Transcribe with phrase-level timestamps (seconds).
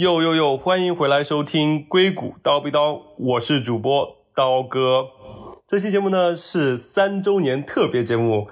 [0.00, 0.56] 哟哟哟！
[0.56, 5.08] 欢迎回来收听《硅谷刀逼刀》，我是主播刀哥。
[5.68, 8.48] 这期节目呢是三周年特别节目，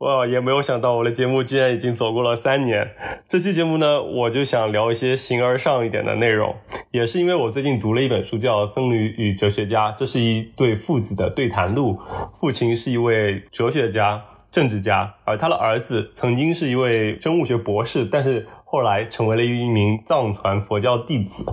[0.00, 2.90] 哇，也没有想到我的节目居然已经走过了三年。
[3.26, 6.54] 这期节目呢，我就想聊一些形而上一点的内容，
[6.90, 11.98] 也是因为我最近读了一本书，叫《僧侣与哲学家》，这是一对父子的对谈录。
[12.38, 18.46] 父亲是一位哲学家、政治家，而他的儿子曾经是一位生物学博士，但是。
[18.72, 21.44] 后来成为了一名藏传佛教弟子，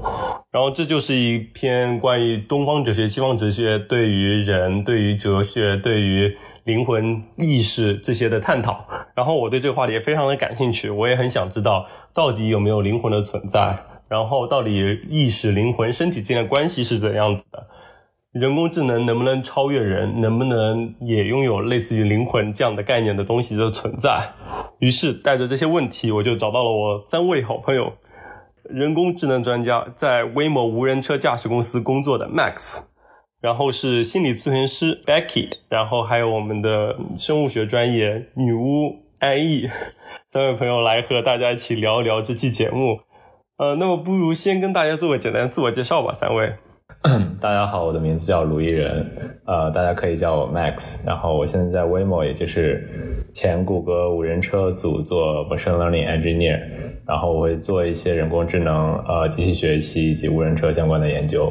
[0.52, 8.86] 然后这就是一篇关于东方哲学、西方哲学对于人、对于哲学、对于灵魂意识这些的探讨。
[9.14, 13.78] 然后我对这个话题也非常的感兴趣，我也很想知道到底有没有灵魂的存在，
[14.08, 17.68] 然后到底意识、灵魂、身体之间的关系是怎样子的。
[18.32, 20.22] 人工智能能不能超越人？
[20.22, 24.34] 能不能也拥有类似于灵魂这样的概念的东西的存在？
[24.78, 27.92] 于是带着这些问题，我就找到了我三位好朋友：
[28.70, 32.84] 人工智能专家，在威某无人车驾驶公司工作的 Max，
[33.42, 39.68] 然后是心理咨询师 Becky，然后还有我们的生物学专业女巫安逸。
[40.32, 43.00] 三位朋友来和大家一起聊一聊这期节目。
[43.58, 46.54] 呃，那么不如先跟大家做个简单自我介绍吧，三位。
[47.40, 49.10] 大家好，我的名字叫卢一人，
[49.46, 50.98] 呃，大家可以叫我 Max。
[51.06, 52.86] 然后我现在在 Waymo，也就是
[53.34, 56.60] 前谷歌无人车组做 machine learning engineer。
[57.08, 61.50] 然后我会做一些人工智能、呃，机器学习以及无人车相关的研究。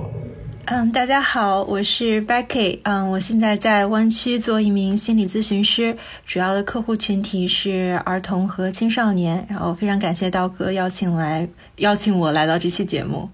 [0.67, 2.81] 嗯，大家好，我是 Becky。
[2.83, 5.97] 嗯，我现在在湾区做一名心理咨询师，
[6.27, 9.47] 主要的客户群体是儿童和青少年。
[9.49, 13.27] 然后非常感谢刀哥邀请来邀请我来到这期节目。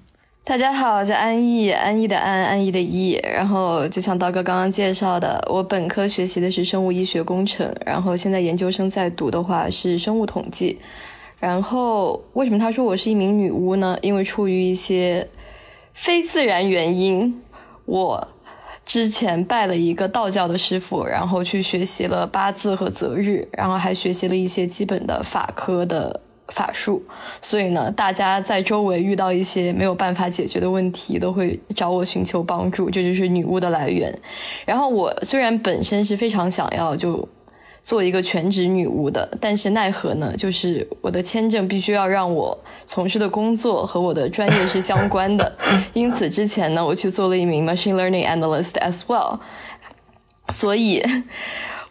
[0.47, 3.19] 大家好，我叫安逸，安逸的安，安逸的逸。
[3.23, 10.79] 然后就像刀哥刚刚介绍的，我本科学习的是生物医学工程，然后现在研究生在读的话是生物统计。
[11.41, 13.97] 然后为什么他说我是一名女巫呢？
[14.03, 15.27] 因为出于一些
[15.95, 17.41] 非自然原因，
[17.87, 18.29] 我
[18.85, 26.21] 之前拜了一个道教的师傅，然后去学习了八字和择日，然后还学习了一些基本的法科的。
[26.49, 27.03] 法术，
[27.41, 34.17] 所以呢，大家在周围遇到一些没有办法解决的问题，都会找我寻求帮助，这就是女巫的来源。
[34.67, 37.27] 然后我虽然本身是非常想要就
[37.83, 45.51] 做一个全职女巫的，但是奈何呢，就是我的签证必须要让我从事的工作和我的专业是相关的，
[45.93, 49.39] 因此之前呢，我去做了一名 machine learning analyst as well。
[50.51, 51.03] 所以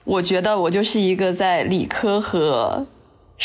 [0.04, 2.86] 我觉得我就是一个在理科和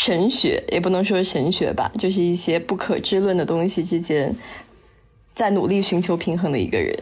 [0.00, 4.32] 神学也不能说神学吧，就是一些不可知论的东西之间，
[5.34, 6.96] 在努力寻求平衡的一个人。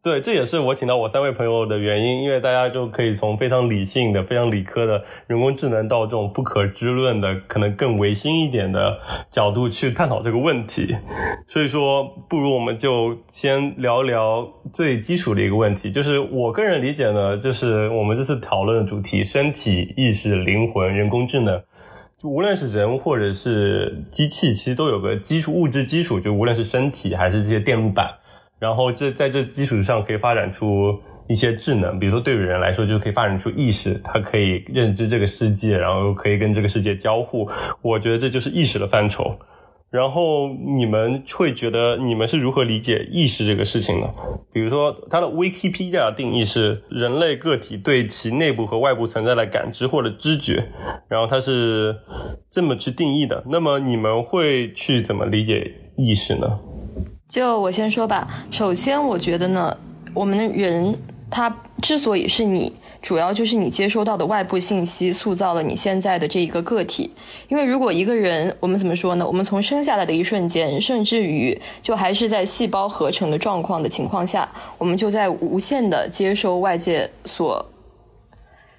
[0.00, 8.96] 对，这也是我请到我三位朋友的原因，因为大家就可以从非常理性的、非常理科的人工智能到这种不可知论的、可能更唯心一点的
[9.28, 10.96] 角度去探讨这个问题。
[11.48, 21.60] 所以说，不如我们就先聊聊最基础的一个问题，就是我个人理解呢，就是我们这次讨论的主题：身体、意识、灵魂、人工智能。
[22.16, 28.08] 就无论是人或者是机器，其实都有个基础物质基础，就无论是身体还是这些电路板。
[28.58, 30.98] 然后这在这基础上可以发展出
[31.28, 37.48] 一些智能，比如说对于人来说，就可以发展出意识，它可以认知这个世界，然后可以跟这个世界交互。
[37.82, 39.38] 我觉得这就是意识的范畴。
[39.90, 44.06] 然后你们会觉得你们是如何理解意识这个事情呢？
[44.52, 50.62] 比如说它的 Wikipedia 定义是人类个体对其内部和外部存在的感知或者知觉，
[51.08, 51.96] 然后它是
[52.50, 53.42] 这么去定义的。
[53.48, 56.60] 那么你们会去怎么理解意识呢？
[57.28, 58.26] 就我先说吧。
[58.50, 59.76] 首先，我觉得呢，
[60.14, 60.96] 我们的人
[61.30, 62.72] 他之所以是你，
[63.02, 67.12] 主要就是你接收到的外部信息塑造了你现在的这一个个体。
[67.48, 69.26] 因为如果一个人，我们怎么说呢？
[69.26, 77.64] 我们从生下来的一瞬间，甚至于就还是在细胞合成的状况的情况下，我们就在无限的接收外界所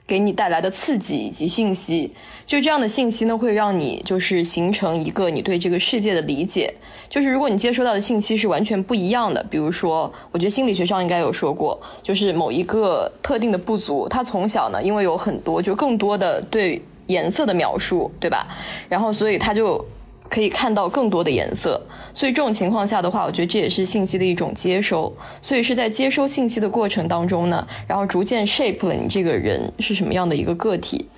[0.09, 2.11] 给你带来的刺激以及信息。
[2.47, 6.73] 就这样的信息呢，会让你就是形成一个你对这个世界的理解。
[7.07, 18.47] 就是如果你接收到的信息是完全不一样的，比如说，我觉得心理学上应该有说过，就是某一个特定的部族，他从小呢，因为有很多就更多的对颜色的描述，对吧？
[18.89, 19.83] 然后所以他就
[20.29, 21.81] 可以看到更多的颜色。
[22.13, 25.13] 所以这种情况下的话，我觉得这也是信息的一种接收。
[25.41, 31.09] 所以是在接收信息的过程当中呢，然后逐渐 shape 了你这个人是什么样的一个个体。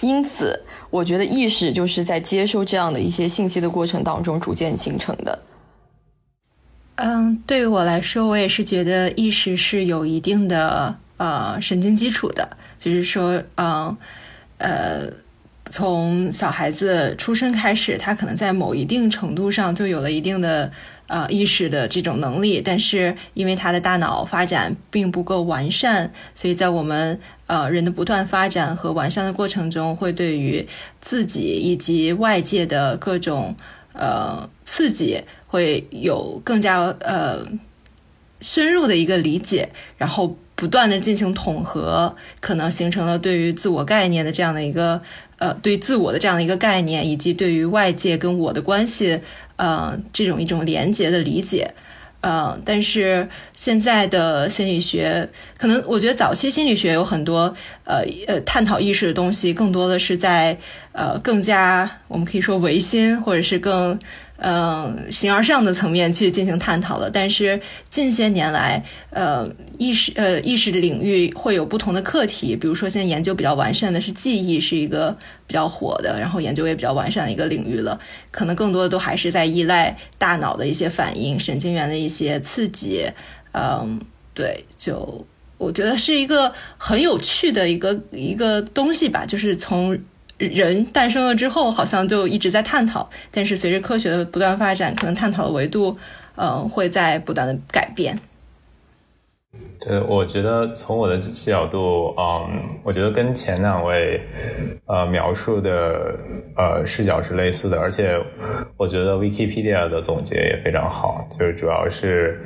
[0.00, 0.62] 因此。
[0.90, 5.38] 我觉得意识就是在接收这样的一些信息的过程当中逐渐形成的。
[6.94, 13.94] 嗯，对于我来说，我也是觉得意识是有一定的呃神经基础的，就是说，嗯
[14.56, 15.12] 呃，
[15.70, 20.70] 从小孩子出生开始，他可能在某一定程度上就有了一定的
[21.06, 30.66] 呃意识的这种能力，但是因为他的大脑发展并不够完善，所以在我们呃人的不断发展和完善的过程中，会对于
[31.00, 33.54] 自己以及外界的各种
[33.92, 37.46] 呃刺激会有更加呃
[38.40, 45.02] 深入的一个理解，然后不断的进行统合，可能形成了对于自我概念的这样的一个。
[45.38, 49.20] 呃，对自我的这样的一个概念，以及对于外界跟我的关系，
[49.56, 51.72] 呃，这种一种连接的理解，
[52.20, 57.54] 呃，但是现在的心理学，可能我觉得早期心理学有很多
[57.84, 60.58] 呃呃探讨意识的东西，更多的是在
[60.92, 63.98] 呃更加我们可以说唯心，或者是更。
[64.40, 67.10] 嗯，形而上的层面去进行探讨了。
[67.10, 69.44] 但是近些年来，呃，
[69.78, 72.54] 意识呃意识领域会有不同的课题。
[72.54, 75.10] 比如说，现在研究比较完善的是记忆，是一个
[75.48, 77.98] 比较火的，然后研究也比较完善的一个领域了。
[78.30, 83.04] 可能更多的都还是在依赖大脑的一些反应、神经元的一些刺激。
[83.52, 84.00] 嗯，
[84.34, 85.26] 对，就
[85.56, 89.98] 我觉得是一个很有趣的一个一个东西吧，就是从。
[90.38, 95.98] 人诞生了之后，好像就一直在探讨，但是随着科学的不断发展，可能探讨的维度，
[96.36, 98.18] 嗯，会在不断的改变。
[99.80, 104.20] 对，我觉得从我的角度，嗯，我觉得跟前两位
[104.86, 106.16] 呃描述的
[106.56, 108.18] 呃视角是类似的，而且
[108.76, 112.40] 我觉得 Wikipedia 的总结也非常好，就是主要是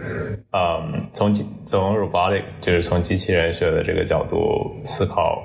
[0.52, 1.32] 嗯从
[1.64, 4.38] 从 robotics 就是从机器人学的这个角度
[4.84, 5.42] 思考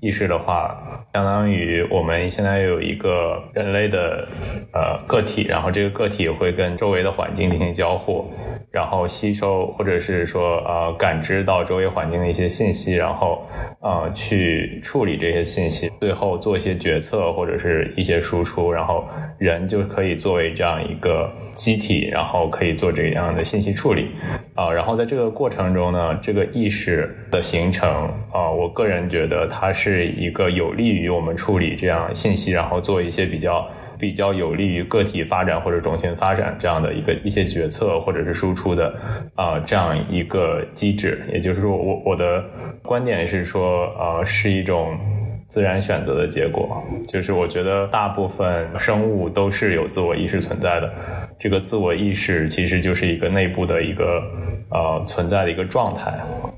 [0.00, 0.82] 意识的话。
[1.14, 4.28] 相当于我们现在有一个人类的
[4.74, 8.30] 呃个体，然后这个个体会跟周围的环境进行交互，
[8.70, 13.46] 然后吸收或者是说呃感知知到周围环境的一些信息，然后
[13.82, 19.04] 呃去处理这些信息，最后做一些决策或者是一些输出，然后
[19.38, 24.06] 人就可以作为这样一个机体，然后可以做这样的信息处理
[24.54, 27.86] 啊，然后在这个过程中呢，这个意识的形成
[28.32, 31.08] 啊，我个人觉得它是一个有利于。
[31.18, 38.94] 我们处理这样信息，然后做一些比较比较有利于个体发展或者种群发展这样的一个一些决策或者是输出的
[39.34, 41.22] 啊这样一个机制。
[41.32, 42.44] 也就是说，我我的
[42.82, 44.98] 观点是说，呃，是一种
[45.46, 46.82] 自然选择的结果。
[47.06, 50.92] 就是我觉得大部分生物都是有自我意识存在的，
[51.38, 54.22] 这个自我意识其实就是一个内部的一个
[54.70, 56.12] 呃存在的一个状态。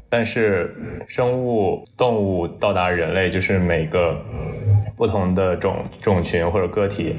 [0.09, 0.75] 但是，
[1.07, 4.17] 生物、动物到达人类，就是每个
[4.97, 7.15] 不同的种种群或者个体，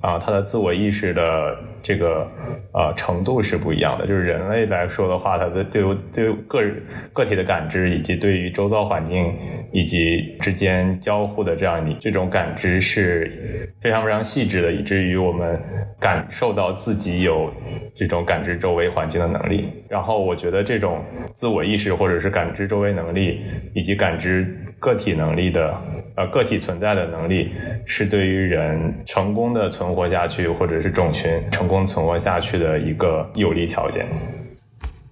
[0.00, 2.28] 啊，它的自我意识的这个
[2.72, 4.06] 呃程度是不一样的。
[4.06, 5.82] 就是人类来说的话，它的对
[6.12, 6.64] 对个
[7.12, 9.32] 个体的感知，以及对于周遭环境
[9.72, 15.60] 以及之间交互的这样你这种感知是非常非常细致的，以至于我们
[16.00, 17.52] 感受到自己有
[17.94, 19.68] 这种感知周围环境的能力。
[19.88, 23.40] 然后，我觉得这种自我意识或者是感知周围能力
[23.74, 25.74] 以及感知个体能力的
[26.16, 27.50] 呃个体存在的能力，
[27.84, 34.06] 是对于人成功的存活下去或者是种群成功存活下去的一个有利条件。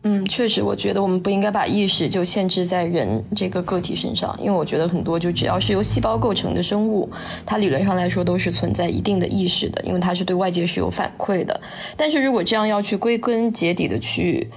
[0.02, 7.10] 嗯，确实，我觉得我们不应该把意识就限制在人这个个体身上，因为我觉得很多就只要是由细胞构成的生物，
[7.44, 11.60] 它理论上来说都是存在一定的意识的，因为它是对外界是有反馈的。
[11.96, 14.50] 但是如果这样要去归根结底的去。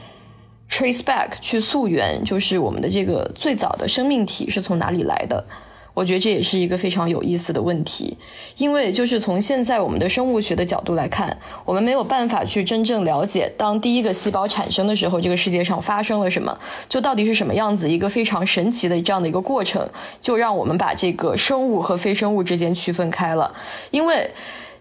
[0.70, 5.46] trace back 去溯源，就是我们的这个最早的生命体是从哪里来的？
[5.94, 8.18] 我觉得这也是一个非常有意思的问题，
[8.58, 16.58] 因为就是从现在我们的生物学的角度来看，我们没有办法去真正了解，当第一个细胞产生的时候，这个世界上发生了什么，
[16.90, 19.88] 就到底是什么样子一个非常神奇的这样的一个过程，
[20.20, 23.54] 就让我们把这个生物和非生物之间区分开了，
[23.92, 24.30] 因为。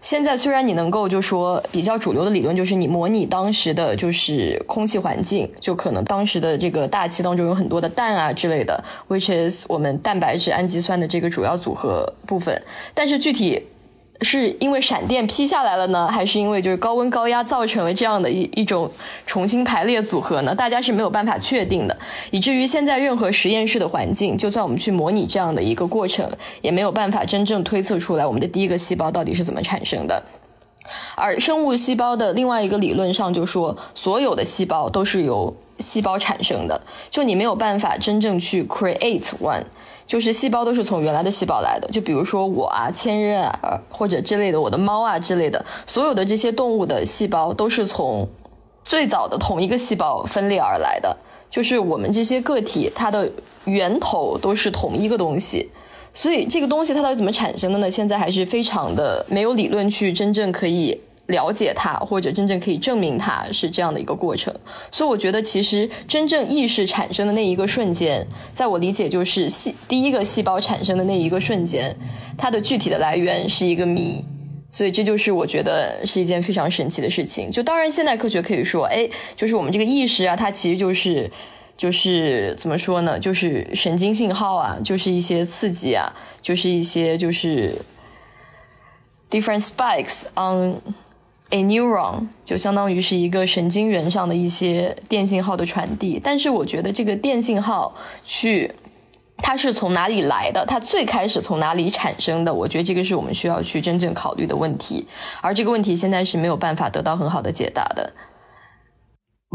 [0.03, 12.61] 现在虽然你能够就说比较主流的理论就是你模拟当时的就是空气环境，就可能当时的这个大气当中有很多的氮啊之类的，which is 我们蛋白质氨基酸的这个主要组合部分，
[12.93, 13.65] 但是具体。
[14.21, 18.89] 是因为闪电劈下来了呢，还是因为就是高温高压造成了这样的一一种
[19.25, 20.55] 重新排列组合呢？
[20.55, 21.97] 大家是没有办法确定的，
[22.31, 26.29] 以至于现在任何实验室的环境，就算我们去模拟这样的一个过程，
[26.61, 30.23] 也没有办法真正推测出来我们的第一个细胞到底是怎么产生的。
[31.15, 39.63] 而生物细胞的另外一个理论上就说，所有的细胞都是由细胞产生的，就你没有办法真正去 create one。
[40.05, 48.27] 就是细胞都是从原来的细胞来的，就比如说我啊、千仞啊，或者之类的，我的猫啊之类的，所有的这些动物的细胞都是从
[48.83, 51.15] 最早的同一个细胞分裂而来的。
[51.49, 53.31] 就是我们这些个体，它的
[53.65, 55.69] 源头都是同一个东西。
[56.15, 57.89] 所以这个东西它到底怎么产生的呢？
[57.89, 64.53] 现在还是非常的没有理论去真正可以了解它，或者真正可以证明它是这样的一个过程。
[64.91, 71.95] 所以我觉得，其实真正意识产生的那一个瞬间，在我理解就是细第一个细胞产生的那一个瞬间，
[72.37, 74.23] 它的具体的来源是一个谜。
[74.71, 77.51] 所以这就是我觉得是一件非常神奇的事情。
[77.51, 81.29] 就当然，现代科学可以说，哎，就是我们这个意识啊，它其实就是。
[81.75, 83.19] 就是怎么说呢？
[83.19, 87.73] 就是神经信号啊，就是一些刺激啊，就是一些就是
[89.31, 90.79] different spikes on
[91.53, 96.19] a neuron，就相当于是一个神经元上的一些电信号的传递。
[96.21, 97.93] 但是我觉得这个电信号
[98.25, 98.71] 去，
[99.37, 100.65] 它是从哪里来的？
[100.65, 102.51] 它最开始从哪里产生的？
[102.51, 105.05] 我觉得这个是我们需要去真正考虑的问题。
[105.41, 108.11] 而这个问题现在是没有办法得到很好的解答的。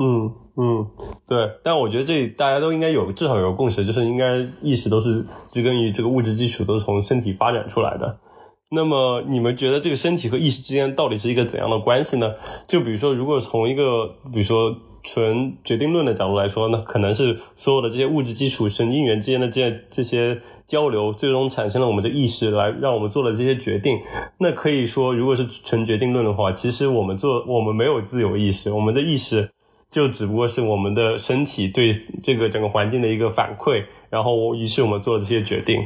[0.01, 0.87] 嗯嗯，
[1.27, 8.21] 对，但我觉得这大家都应该有至少有个共识，就是应该意识都是植根于这个物质基础，都是从身体发展出来的。
[8.71, 12.35] 那么你们觉得这个身体和意识之间到底是一个怎样的关系呢？
[12.67, 23.99] 就比如说，如果从一个比如说纯决定论的角度来说，那可能是所有的这些物质基础、神经元之间的这这些交流，最终产生了我们的意识，来让我们做了这些决定。
[24.39, 29.51] 那可以说，如果是纯决定论的话，其实我们做我们没有自由意识，我们的意识。
[29.91, 35.83] 就只不过是我们的身体对这个整个环境的一个反馈，然后于是我们做了这些决定。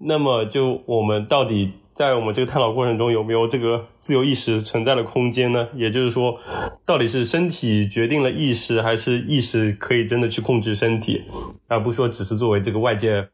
[0.00, 5.66] 那么，就我们到底在我们这个探讨过程中有没有这个自由意识存在的空间呢？
[5.74, 6.38] 也就是说，
[6.84, 11.22] 到底是身体决定了意识，还是意识可以真的去控制身体，
[11.68, 13.26] 而不说只是作为这个外界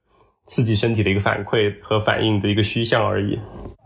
[0.46, 3.36] 刺激身体的一个反馈和反应的一个虚像而已？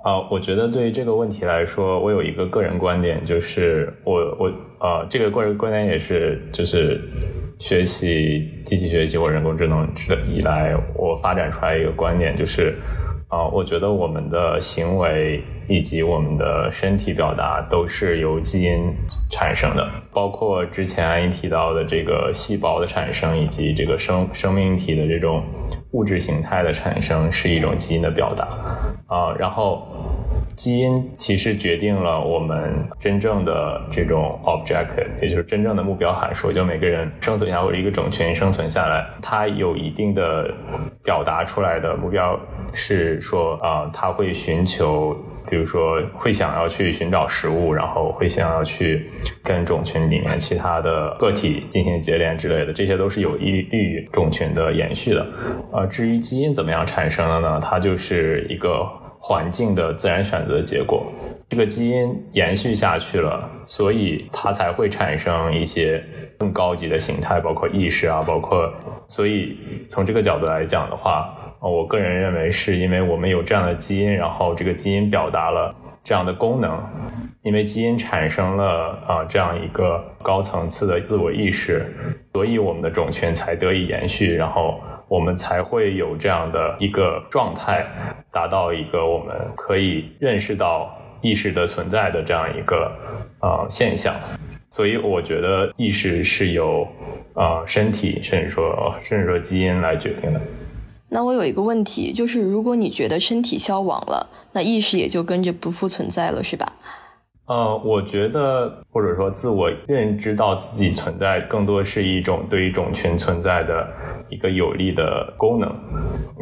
[0.04, 7.00] 啊，我觉得对于这个问题来说，我有一个个人观点，就是我我啊，这个个人观点也是就是
[7.58, 9.88] 学习机器学习或人工智能
[10.30, 12.76] 以来，我发展出来一个观点，就是
[13.36, 18.90] 啊，我觉得我们的行为以及我们的身体表达都是由基因
[19.30, 25.42] 产生的，包括之前安提到的这个细胞的产生，以及这个生生命体的这种
[25.96, 28.46] 物质形态的产生，是一种基因的表达
[29.08, 29.82] 啊，然后。
[30.54, 34.88] 基因其实决定了我们真正的这种 object，
[35.20, 36.50] 也就是真正的目标函数。
[36.50, 40.50] 就每个人生存下或者一个种群生存下来，它有一定的
[41.04, 42.40] 表达出来的目标
[42.72, 45.14] 是说啊，它会寻求，
[45.48, 49.10] 比如说会想要去寻找食物，然后会想要去
[49.42, 55.26] 跟种群里面其他的个体进行结连之类的，这些都是有益利于种群的延续的。
[55.72, 57.60] 呃，至于基因怎么样产生的呢？
[57.62, 58.86] 它就是一个。
[59.18, 61.04] 环境的自然选择的结果，
[61.48, 66.00] 这个基因延续下去了，所以它才会产生一些
[66.38, 68.72] 更高级的形态，包括意识啊，包括，
[69.08, 69.56] 所以
[69.88, 71.34] 从这个角度来讲的话，
[71.68, 76.78] 我个人认为是因为我们有这样的基因，然后这个基因表达了这样的功能，
[77.42, 81.86] 因为基因产生了啊这样一个高层次的自我意识，
[82.34, 84.80] 所以我们的种群才得以延续，然后。
[85.08, 87.86] 我们才会有这样的一个状态，
[88.32, 92.90] 达到一个我们可以认识到意识的存在的这样一个
[93.38, 94.12] 呃现象。
[94.68, 96.84] 所以，我觉得意识是由
[97.34, 100.40] 呃身体，甚至说甚至说基因来决定的。
[101.08, 106.72] 那我有一个问题，就是如果你觉得身体消亡了，那意识也就跟着不复存在了，是吧？
[107.46, 113.88] 呃，我觉得或者说自我认知到自己存在，更多是一种对于种群存在的
[114.28, 115.72] 一个有利的功能。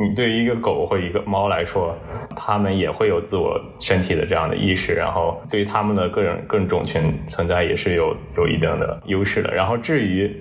[0.00, 1.94] 你对于一个狗或一个猫来说，
[2.34, 9.52] 它们也会有自我身体的这样的意识，然后对于它们的个人个人种群存在也是有有一定的优势的。
[9.52, 10.34] 然后至于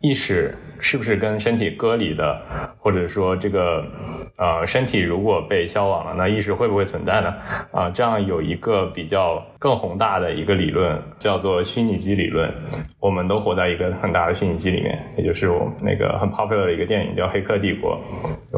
[0.00, 0.58] 意识。
[0.80, 2.40] 是不是跟身体割离的，
[2.78, 3.84] 或者说这个
[4.36, 7.34] 呃身体如果被消亡了，那意识会不会存在呢？
[7.72, 12.52] 啊，这样有一个比较更宏大的一个理论叫做虚拟机理论。
[13.00, 18.00] 我们都活在一个很大的虚拟机里面，也就是我那个很 popular 的一个电影叫《黑客帝国》，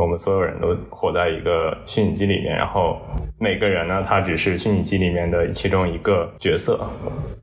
[0.01, 3.01] 我们所有人都活在一个虚拟机里面，然后
[3.39, 6.81] 每个人呢，他只是虚拟机里面的其中一个角色。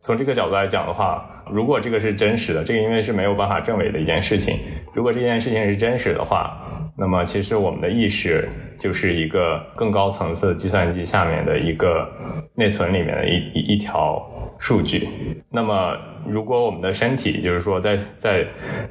[0.01, 1.25] 从这个角度来讲的话。
[1.49, 4.59] 如果这个是真实的，这个因为是没有办法证伪的一件事情。
[4.93, 6.57] 如果这件事情是真实的话，
[6.97, 12.09] 那么其实我们的意识就是一个更高层次计算机下面的一个
[12.55, 14.21] 内存里面的一一条
[14.59, 15.07] 数据。
[15.51, 15.95] 那么
[16.25, 18.45] 如果我们的身体，就是说在在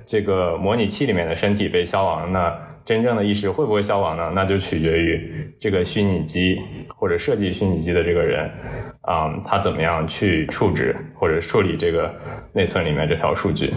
[0.04, 4.30] 这个模拟器里面的身体被消亡，那真正的意识会不会消亡呢？
[4.34, 6.60] 那就取决于这个虚拟机
[6.94, 8.48] 或者设计虚拟机的这个人。
[9.02, 12.12] 啊，他怎么样去处置或者处理这个
[12.52, 13.72] 内存里面这条数据？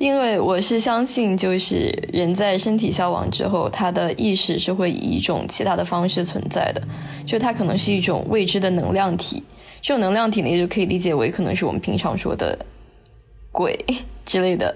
[0.00, 6.80] 因为我是相信，就是人在身体消亡之后，他的意识是会以一种其他的方式存在的，
[7.26, 9.42] 就它可能是一种未知的能量体。
[9.82, 12.58] 这种能量体呢，也就可以理解为可能是我们平常说的
[13.52, 13.78] 鬼
[14.24, 14.74] 之类的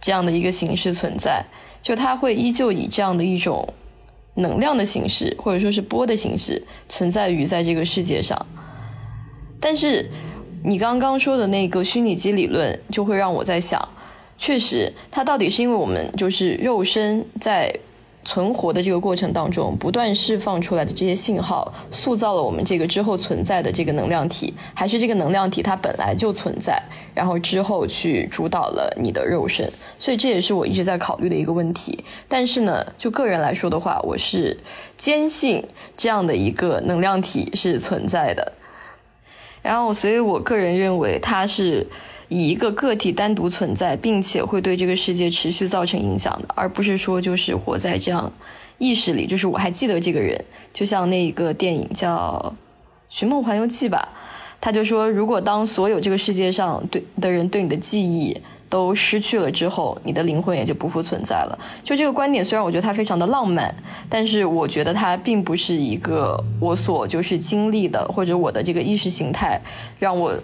[0.00, 1.44] 这样的一个形式存在。
[1.82, 3.74] 就它会依旧以这样的一种
[4.36, 8.46] 能量的形式，或者说是波的形式存在于在这个世界上。
[9.60, 10.10] 但是
[10.64, 13.86] 你刚刚说的那个虚拟机理论，就会让我在想。
[14.38, 17.74] 确实，它到底是因为我们就是肉身在
[18.22, 26.82] 存活的这个过程当中不断释放出来的这些信号，塑造了我们这个之后存在的这个能量体，还是这个能量体它本来就存在，
[27.14, 29.66] 然后之后去主导了你的肉身？
[29.98, 32.04] 所以这也是我一直在考虑的一个问题。
[32.28, 34.58] 但是呢，就个人来说的话，我是
[34.96, 35.64] 坚信
[35.96, 38.52] 这样的一个能量体是存在的。
[39.62, 41.86] 然后，所以我个人认为它是。
[42.28, 48.32] 以一个个体单独存在，并且会对这个世界持续造成影响的，而不是说就是活在这样
[48.78, 49.26] 意识里。
[49.26, 52.52] 就是我还记得这个人，就像那一个电影叫
[53.08, 54.08] 《寻梦环游记》吧，
[54.60, 58.36] 他就说，如果当所有这个世界上对的人对你的记忆
[58.68, 61.56] 都失去了之后，你的灵魂也就不复存在了。
[61.84, 63.72] 就这个观点，虽然我觉得它非常的浪漫，
[64.10, 69.60] 但是我觉得它并不是一个我所就是经历的，或者我的这个意识形态
[70.00, 70.34] 让我。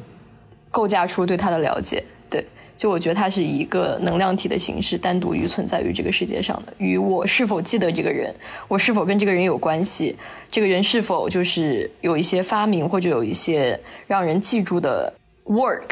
[0.73, 2.45] 构架出对他的了解，对，
[2.77, 6.73] 就我觉得他是一个能量体的形式单独于存在于这个世界上的。
[6.79, 8.35] 与我是否记得这个人，
[8.67, 10.17] 我是否跟这个人有关系，
[10.51, 15.13] 这个人是否就是有一些发明或者有一些让人记住的
[15.45, 15.91] work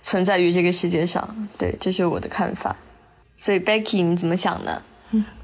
[0.00, 2.74] 存在于这个世界上，对，这是我的看法。
[3.36, 4.82] 所以 Becky 你怎么想呢？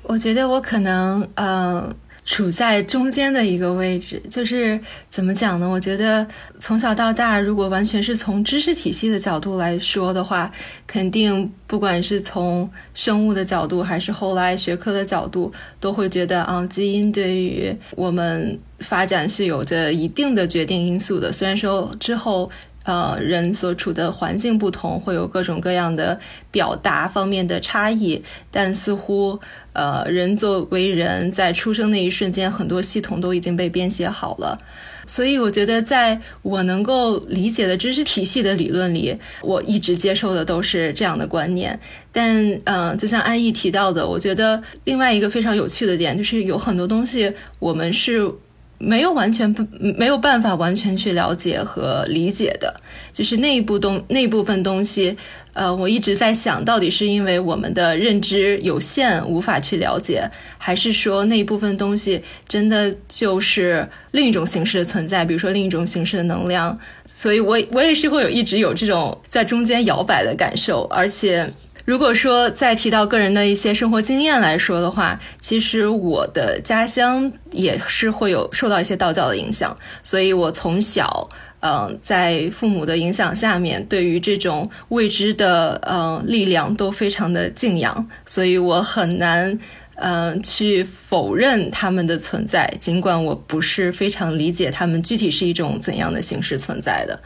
[0.04, 1.94] 我觉得我可能呃。
[2.25, 5.69] 处在中间的一个位置，就是怎么讲呢？
[5.69, 6.26] 我觉得
[6.59, 10.51] 从小到大，如果完全是从知识体系的角度来说的话，
[10.87, 21.33] 肯定不管是从生物的角度，还是后来学科的角度，都会觉得啊，基因对于我们发展是有着一定的决定因素的。
[21.33, 22.51] 虽然说之后。
[22.85, 26.18] 呃，人所处的环境不同，会有各种各样的
[26.51, 29.40] 表达方面的差异，但似乎，
[29.73, 34.59] 呃，人作为人在出生那一瞬间，很多系统都已经被编写好了。
[35.07, 41.79] 所以，我觉得在我能够理解的知识体系的理论里，我一直接受的都是这样的观念。
[42.12, 48.31] 但，嗯，就像安逸提到的，我觉得另外一个非常有趣的点，就是有很多东西我们是。
[48.78, 52.74] 没有完全不没有办法完全去了解和理解的，
[53.12, 55.16] 就是那一部东那部分东西，
[55.52, 71.50] 呃，我一直在想到底是因为我们的认知有限无法去了解，还是说那一部分东西真的就是另一种形式的存在，比如说另一种形式的能量，所以我我也是会有一直有这种在中间摇摆的感受，而且。
[71.85, 81.29] 如果说再提到个人的一些生活经验来说的话，其实我的家乡也是会有受到一些道教的影响，所以我从小，
[81.61, 89.59] 嗯，在父母的影响下面，对于这种未知的嗯力量都非常的敬仰，所以我很难
[89.97, 97.20] 嗯去否认他们的存在，尽管我不是非常理解他们具体是一种怎样的形式存在的。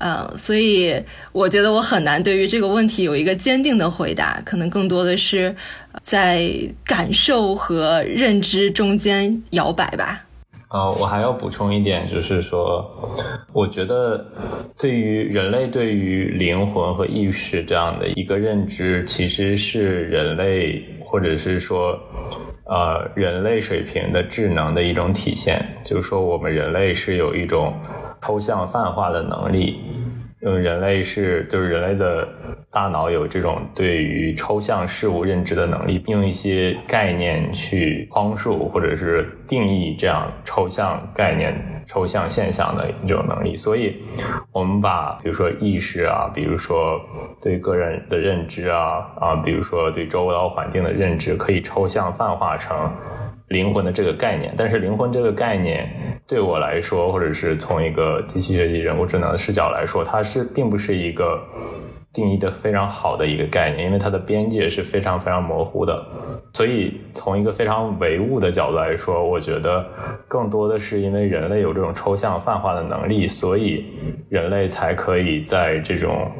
[0.00, 0.94] 嗯，所以
[1.32, 5.52] 我觉得我很难对于这个问题有一个坚定的回答，可能更多的是
[6.04, 6.48] 在
[6.84, 10.20] 感受和认知中间摇摆吧。
[10.70, 12.88] 呃，我还要补充一点，就是说，
[13.52, 14.24] 我觉得
[14.78, 21.98] 对于人类对于灵魂和意识这样的一个认知，其实是人类或者是说
[22.66, 27.74] 呃人类水平的智能的一种体现，就是说我们人类是有一种。
[28.20, 29.80] 抽象泛化的能力，
[30.42, 32.28] 嗯人类是就是人类的
[32.70, 43.56] 大脑有这种对于抽象事物认知的能力，用一些概念去框束或者是定义这样抽象概念、抽象现象的一种能力。
[43.56, 43.96] 所以，
[44.52, 47.00] 我们把比如说意识啊，比如说
[47.42, 52.76] 对个人的认知啊啊，比如说对周围环境的认知，可以抽象泛化成。
[53.48, 55.88] 灵魂的这个概念，但是灵魂这个概念
[56.26, 61.42] 对我来说，或者是从一个机器学习、人工智能的视角来说，它是并不是一个
[62.12, 66.04] 定义的非常好的一个概念，因为它的边界是非常非常模糊的。
[66.52, 69.86] 所以从一个非常唯物的角度来说，我觉得
[70.26, 73.84] 更多的是因为人类有这种抽象泛化的能力，所以
[74.28, 76.30] 人类才可以在这种。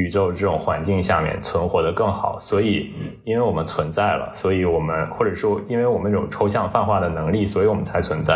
[0.00, 2.90] 宇宙这种环境下面存活的更好，所以
[3.24, 8.34] 因为我们存在了，所以我们或者说因为我们有抽象泛化的能力，所以我们才存在。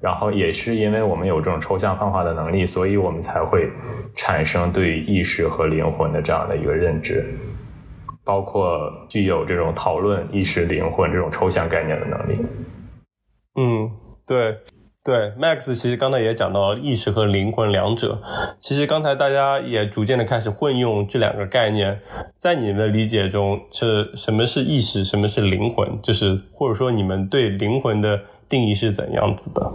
[0.00, 3.70] 然后也是因为我们有这种抽象泛化的能力，所以我们才会
[4.14, 7.24] 产生对意识和灵魂的这样的一个认知。
[8.24, 12.46] 包括具有这种讨论意识、灵魂这种抽象概念的能力。
[13.54, 13.90] 嗯，
[14.26, 14.56] 对。
[15.06, 18.20] 对，Max 其实刚才也讲到意识和灵魂两者。
[18.58, 22.00] 其实刚才大家也逐渐的开始混用这两个概念，
[22.40, 26.02] 在你们的理解中，是什么是意识，什么是灵魂？
[26.02, 29.72] 就是或者说你们对灵魂的定义是怎样子的？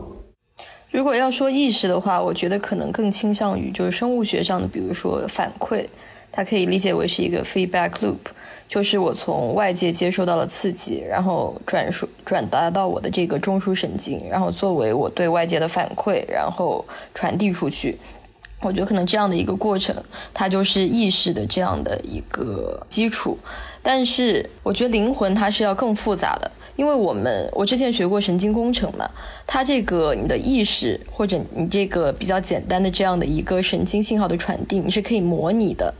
[0.91, 5.85] 如果要说意识的话，我觉得可能更倾向于就是生物学上的，比如说反馈，
[6.29, 8.17] 它可以理解为是一个 feedback loop。
[8.71, 17.97] 就是我从外界接收到了刺激，然后转输转达到我的这个中枢神经，然后作为我对外界的反馈，然后传递出去。
[18.61, 19.93] 我觉得可能这样的一个过程，
[20.33, 23.37] 它就是意识的这样的一个基础。
[23.83, 29.05] 但是我觉得灵魂它是要更复杂的，因为我们我之前学过神经工程嘛，
[29.45, 35.93] 它这个你的意识或者你这个比较简单的这样的一个神经信号的传递，你是可以模拟的。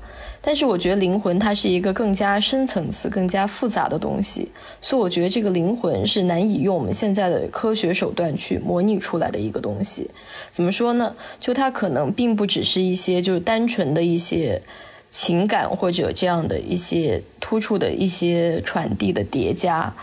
[0.43, 4.51] 但是我觉得灵魂它是一个更加深层次、更加复杂的东西，
[4.81, 10.09] 所以我觉得这个灵魂是难以用我们现在的科学手段去模拟出来的一个东西。
[10.49, 11.15] 怎么说呢？
[11.39, 14.59] 就它可能并不只是一些就是单纯的一些
[15.11, 19.93] 情感或者这样的一些突出的一些传递的叠加，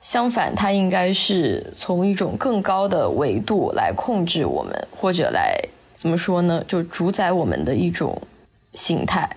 [0.00, 5.58] 相反，它应该是从一种更高的维度来控制我们，或者来
[5.96, 6.62] 怎么说呢？
[6.68, 8.22] 就主宰我们的一种
[8.74, 9.28] 形态。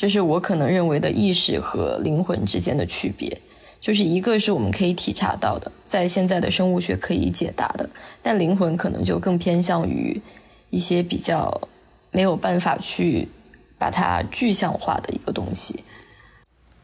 [0.00, 3.38] 这是我可能认为的意识和灵魂之间的区别，
[3.82, 7.86] 就是一个是我们可以体察到的，在现在的生物学可以解答的，
[8.22, 10.18] 但灵魂可能就更偏向于
[10.70, 11.68] 一些比较
[12.12, 13.28] 没有办法去
[13.76, 15.78] 把它具象化的一个东西。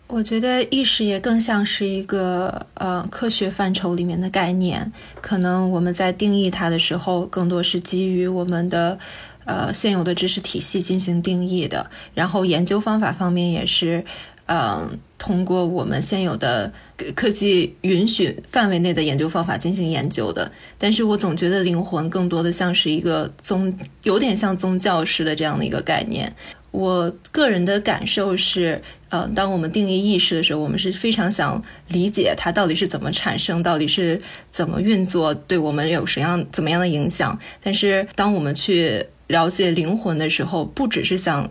[0.09, 8.99] 我觉得意识也更像是一个呃科学范畴里面的概念，可能我们在定义它的时候，更多是基于我们的。
[9.47, 14.05] 呃，现有的知识体系进行定义的，然后研究方法方面也是，
[14.47, 16.71] 嗯，通过我们现有的
[17.15, 20.51] 科技允许范围内的研究方法进行研究的。
[20.77, 26.35] 但是我总觉得灵魂更多的像是一个宗，有点像宗教式的这样的一个概念。
[26.73, 37.39] 我个人的感受是，呃，当我们定义意识的时候，我们是非常想理解它到底是怎么产生，到底是怎么运作，对我们有什么样怎么样的影响。
[37.63, 41.49] 但是当我们去了解灵魂的时候，不只是想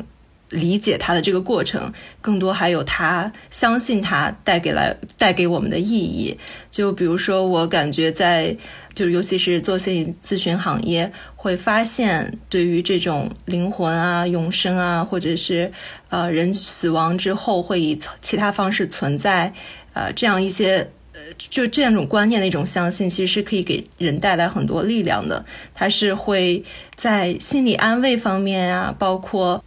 [0.49, 6.37] 理解它的这个过程，更多还有他相信它带给来带给我们的意义。
[6.71, 8.55] 就比如说，我感觉在
[8.93, 15.71] 就尤其是做心理咨询行业，会发现对于这种灵魂啊、永生啊，或者是
[16.09, 19.51] 呃人死亡之后会以其他方式存在，
[19.93, 20.89] 呃这样一些。
[21.15, 25.45] 呃，就这样一种观念的一种相信，其实是可以给人带来很多力量的。
[25.73, 26.61] 它是会
[26.93, 29.63] 在心理安慰方面啊，包括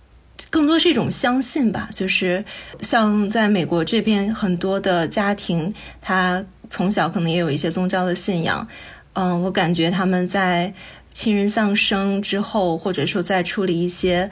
[0.51, 1.89] 更多是一种相信吧。
[1.95, 2.45] 就是
[2.83, 8.69] 像在美国这边，很多的家庭，他从小可能也有一些宗教的信仰。
[9.15, 10.75] 嗯，我感觉他们在
[11.15, 14.31] 亲人丧生之后，或者说在处理一些。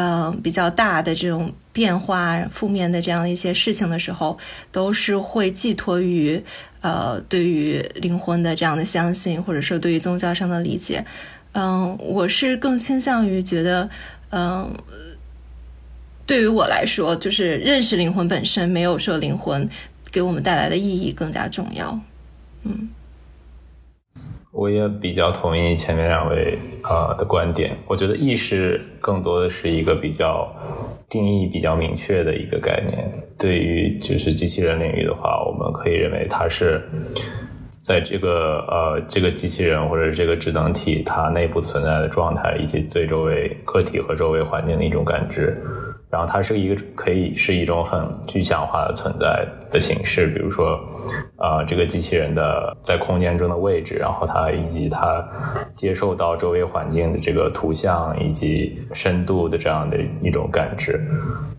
[0.00, 4.38] 嗯，比较大的这种变化、负面的这样一些事情的时候，
[4.70, 6.40] 都是会寄托于
[6.80, 11.04] 呃对于灵魂的这样的相信，或者说对于宗教上的理解。
[11.52, 13.90] 嗯，我是更倾向于觉得，
[14.30, 14.72] 嗯，
[16.24, 19.68] 对于我来说，就是认识灵魂本身，没有说灵魂
[20.12, 22.00] 给我们带来的意义更加重要。
[22.62, 22.88] 嗯。
[24.50, 27.76] 我也比较同意前面两位呃的观点。
[27.86, 30.50] 我觉得意识更多的是一个比较
[31.08, 33.12] 定义比较明确的一个概念。
[33.38, 36.82] 对于就是机器人领域的话，我们可以认为它是
[37.70, 45.56] 在这个呃这个机器人或者这个智能体它内部存在的状态，以及对周围个体和周围环境的一种感知。
[46.10, 50.78] 然后它是一个可以是一种很具象化的存在的形式，比如说，
[51.36, 55.22] 啊，这个机器人的在空间中的位置，然后它以及它
[55.74, 60.98] 接受到周围环境的这个图像以及深度的这样的一种感知。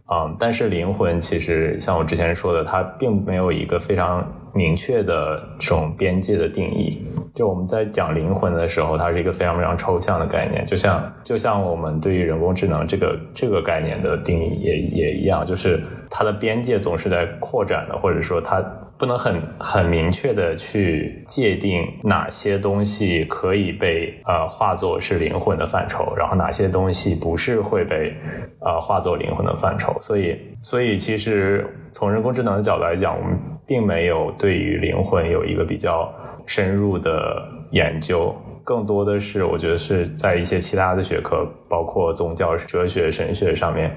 [0.06, 7.06] 啊，但是灵魂其实像我之前说的，它并没有一个非常明确的这种边界的定义。
[7.36, 18.64] 就我们在讲灵魂的时候，它是一个非常非常抽象的概念，就像就像我们对于人工智能这个这个概念的定义也也一样，就是它的边界总是在扩展的，或者说它
[19.00, 28.14] 不能很很明确的去界定哪些东西可以被呃化作是灵魂的范畴，然后哪些东西不是会被
[28.60, 29.96] 呃化作灵魂的范畴。
[30.02, 36.14] 所以，所以其实从人工智能的角度来讲，我们并没有对于灵魂有一个比较
[36.46, 38.36] 深入的研究，
[38.66, 43.96] 更多的是我觉得是在一些其他的学科，包括宗教、哲学、神学上面，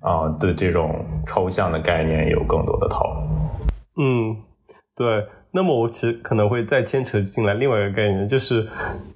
[0.00, 3.43] 啊，对这种抽象的概念有更多的讨论。
[3.96, 4.36] 嗯，
[4.96, 5.26] 对。
[5.56, 8.66] 那么我其实可能会再牵扯进来另外一个概念，就是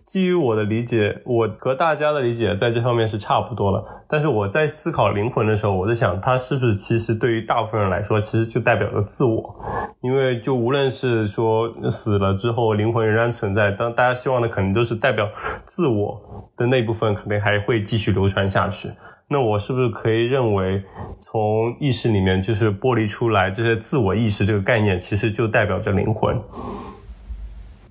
[0.06, 3.84] 基于我的理解，我和大家的理解在这方面是差不多的。
[4.08, 9.52] 但是我在思考灵魂的时候，我在想，它是不是其实对于大部分人来说，其实就代表着自我？
[10.00, 15.28] 因为就无论是说死了之后灵魂仍然存在，当大家希望的可能都是代表
[15.64, 16.22] 自我
[16.56, 18.88] 的那部分，可能还会继续流传下去。
[19.30, 20.82] 那我是不是可以认为，
[21.20, 26.40] 从意识里面就是剥离出来这些自我意识这个概念，其实就代表着灵魂，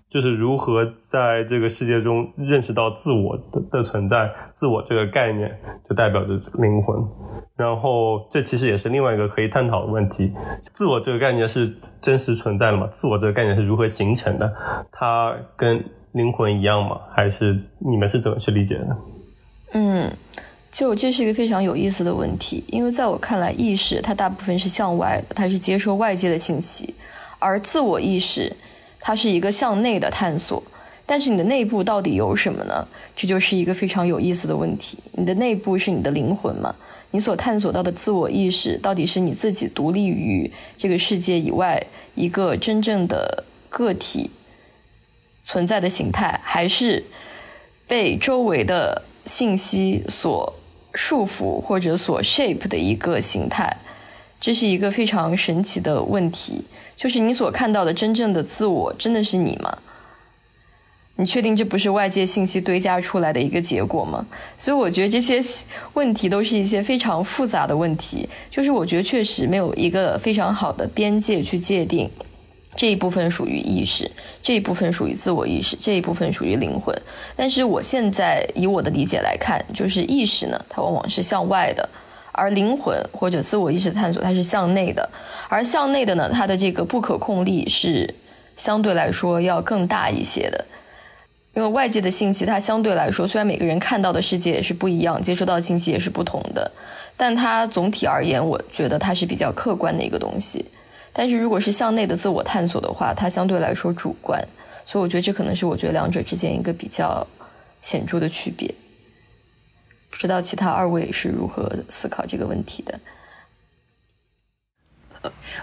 [0.10, 5.56] 就是如何在这个世界中认识到自我的的存在，自我这个概念
[5.88, 7.06] 就代表着灵魂。
[7.56, 10.34] 然后这其实也是另外一个可以探讨的问题：
[10.73, 11.71] 自我这个概念是
[12.02, 12.88] 真实存在的吗？
[12.91, 14.52] 自我这个概念是如何形成的？
[14.91, 17.00] 它跟灵魂一样吗？
[17.12, 18.97] 还是你们是怎么去理解的？
[19.73, 20.12] 嗯。
[20.71, 26.93] 就这是一个非常有意思的问题，因为在我看来，意识它大部分是向外的，它是接收外界的信息；
[27.39, 28.56] 而自我意识，
[28.99, 30.62] 它是一个向内的探索。
[31.06, 32.86] 但是你的内部到底有什么呢？
[33.15, 34.97] 这就是一个非常有意思的问题。
[35.13, 36.75] 你的内部是你的灵魂吗？
[37.12, 41.82] 你所探索到的自我意识，到底是你自己独立于这个世界以外
[42.13, 44.30] 一个真正的个体
[45.43, 47.06] 存在的形态，还是
[47.88, 50.53] 被周围的信息所？
[50.98, 53.78] 束缚或者所 shape 的一个形态，
[54.42, 56.66] 这是一个非常神奇的问题。
[56.96, 59.78] 就是你所看到的真正的自我，真的是你吗？
[61.20, 64.26] 你确定这不是外界信息堆加出来的一个结果吗？
[64.58, 65.40] 所以我觉得这些
[65.94, 68.28] 问题都是一些非常复杂的问题。
[68.50, 72.10] 就是我觉得确实没有一个非常好的边界去界定。
[72.78, 74.10] 这一部分属于意识，
[74.40, 76.96] 这一部分属于自我意识，这一部分属于灵魂。
[77.36, 81.90] 但是我现在以我的理解来看，就是意识呢，它往往是向外的，
[82.32, 85.10] 而灵魂或者自我意识的探索，它是向内的。
[85.50, 88.13] 而向内的呢，它的这个不可控力是
[88.56, 90.66] 相对来说要更大一些的。
[91.56, 96.72] 因为外界的信息，它相对来说，虽然每个人看到的世界也是不一样，接收到的信息也是不同的，
[97.18, 100.63] 但它总体而言，我觉得它是比较客观的一个东西。
[101.13, 104.41] 但是如果是向内的自我探索的话，它相对来说主观，
[104.86, 107.26] 所以我觉得这可能是我觉得两者之间一个比较
[107.82, 108.74] 显著的区别。
[110.10, 113.00] 不知道其他二位是如何思考这个问题的？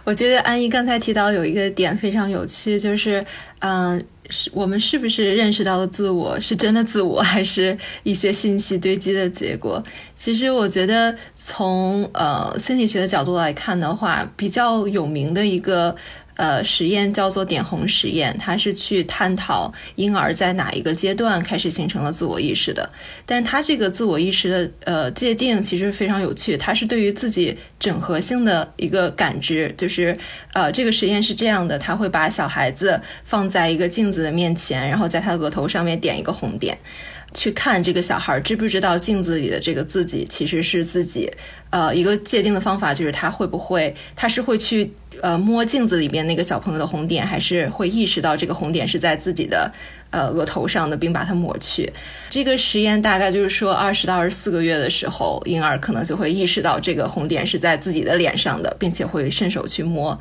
[0.05, 3.25] 我觉得安逸刚才提到有一个点非常有趣，就是
[3.61, 4.03] 嗯。
[4.31, 9.85] 是我们是不是认识到了自我是真的自我，还是一些信息堆积的结果？
[10.15, 15.95] 其实我觉得，从呃心理学的角度来看的话，比较有名的一个。
[16.37, 22.89] 呃，实验叫做点红实验，它是去探讨婴儿在哪一个阶段开始形成了自我意识的。
[23.25, 29.73] 但是它这个自我意识的呃界定其实非常有趣，它是对于自己整合性的一个感知。
[29.77, 30.17] 就是
[30.53, 36.77] 呃，这个实验是这样的，他会把小孩子放在一个镜子的面前，然后在他额头上面点一个红点。
[37.35, 41.31] 去看这个小孩知不知道镜子里的这个自己其实是自己，
[41.71, 49.71] 呃，一个界定的方法就是他会不会，他是会去呃摸镜子里边那个小朋友的红点，还是会意识到这个红点是在自己的。
[50.11, 51.93] 呃，额头上的，并把它抹去。
[52.31, 60.17] 这个实验大概就是说，二十到二十四个月的时候，婴儿可能就会意识到这个红点是在自己的脸上的，并且会伸手去摸。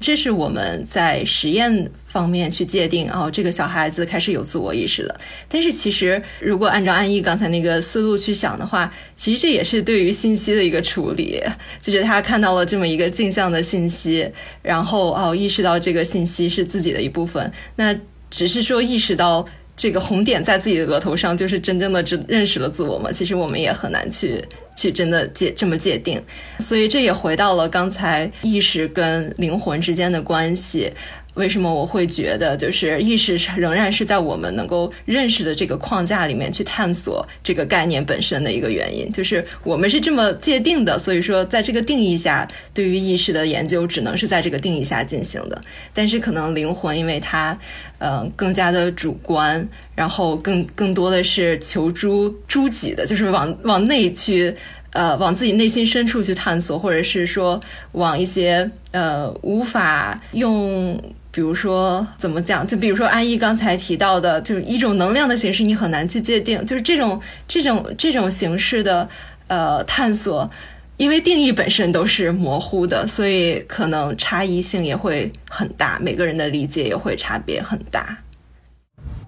[0.00, 5.20] 这是我们在实验方面去界定哦，这个小孩子开始有自我意识了。
[5.48, 11.42] 但是其实，如果按照安逸刚才那个思路去想的话，其实这也是对于信息的一个处理，
[11.80, 14.30] 就是他看到了这么一个镜像的信息，
[14.60, 17.50] 然后哦，意识到这个信息是自己的一部分。
[17.76, 17.94] 那
[18.28, 23.10] 只是说意识到这个红点在自己的额头上，就是真正的认认识了自我嘛？
[23.10, 24.44] 其实我们也很难去
[24.76, 26.22] 去真的界这么界定，
[26.60, 30.92] 所以这也回到了刚才意识跟灵魂之间的关系。
[31.34, 45.60] 为什么我会觉得，就是意识仍然是在我们能够认识的这个框架里面去探索这个概念本身的一个原因，就是我们是这么界定的，所以说在这个定义下，对于意识的研究只能是在这个定义下进行的。
[45.92, 47.58] 但是可能灵魂，因为它，
[47.98, 54.54] 呃，更加的主观，然后更更多的是求诸诸己的，就是往往内去，
[54.92, 57.60] 呃，往自己内心深处去探索，或者是说
[57.92, 61.02] 往一些呃无法用。
[61.34, 62.64] 比如说怎么讲？
[62.64, 66.64] 就比如说安逸刚才提到的，就是一种能量的形式，你很难去界定。
[66.64, 69.08] 就是这种这种这种形式的
[69.48, 70.48] 呃探索，
[70.96, 78.16] 因为定义本身都是模糊的，所以可能差异性也会很大，每个人的理解也会差别很大。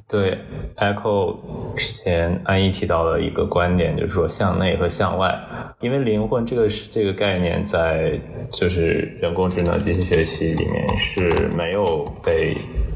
[0.08, 0.38] 对
[0.76, 1.36] ，Echo
[1.74, 5.36] 之前安逸提到的一个观点，就是说向内和向外，
[5.80, 8.16] 因为灵魂这个是这个概念在
[8.52, 12.54] 就是人工智能机器学习里面是没有被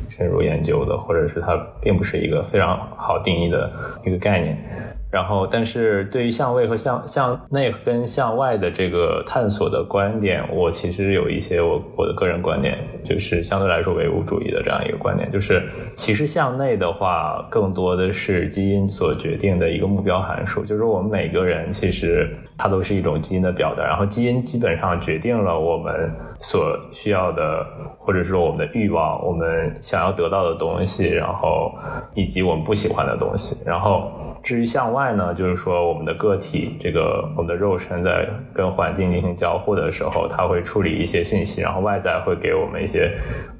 [0.08, 3.72] 深入研究的，或者是它并不是一个非常好定义的
[4.06, 4.56] 一个概念。
[5.10, 25.92] 然后，但是对于向外和向向内跟向外的这个探索的观点，我其实有一些我我的个人观点，就是相对来说唯物主义的这样一个观点，就是其实向内的话，更多的是基因所决定的一个目标函数，就是我们每个人其实它都是一种基因的表达，然后基因基本上决定了我们
[26.38, 27.66] 所需要的，
[27.98, 31.72] 或者说我们的欲望，我们想要得到的东西，然后
[32.14, 34.08] 以及我们不喜欢的东西，然后。
[34.42, 43.10] 至于向外外呢，就是说我们的个体，这个我们的肉身在跟环境进行交互的时候，它会处理一些信息，然后外在会给我们一些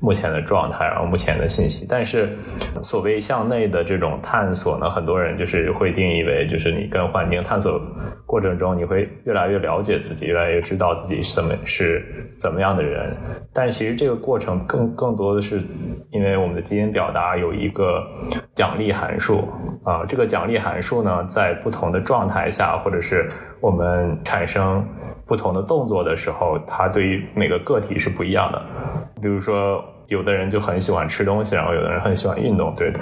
[0.01, 1.87] 目前的状态，然后目前的信息。
[1.89, 2.37] 但是，
[2.83, 7.81] 所谓向内的这种探索呢，很多人就是会定义为，就是你跟环境探索
[8.27, 12.05] 过程中，你会越来越了解自己，越来越知道自己什么是
[12.39, 13.17] 怎么样的人。
[13.51, 15.63] 但其实这个过程更更多的是，
[16.11, 18.07] 因为我们的基因表达有一个
[18.55, 19.49] 奖励函数
[19.85, 20.61] 啊，这个奖励。
[20.61, 24.85] 函数呢，在不同的状态下，或者是我们产生
[25.25, 28.61] 不同的动作的时候，它对于每个个体是不一样的。
[29.23, 29.85] 比如说。
[30.11, 32.93] 有的人就很喜欢吃东西，然后有的人很喜欢运动，对，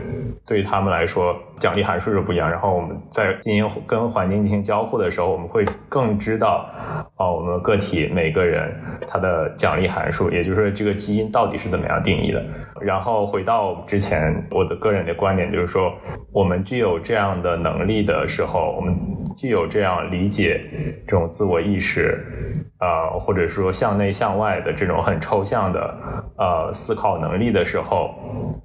[0.46, 2.48] 对于他们来说，奖励函数是不一样。
[2.50, 6.68] 然后我们在进行跟环境进行交互的时候，我们会更知道，
[7.16, 8.70] 哦，我们个体每个人
[9.08, 12.44] 他的奖励函数，也就是说这个基因到底是怎么样定义的。
[12.78, 15.90] 然后回到之前我的个人的观点，就是说，
[16.30, 18.94] 我们具有这样的能力的时候，我们
[19.34, 20.60] 具有这样理解
[21.06, 22.22] 这种自我意识。
[22.80, 25.96] 呃，或者说向内向外的这种很抽象的
[26.36, 28.12] 呃思考能力的时候，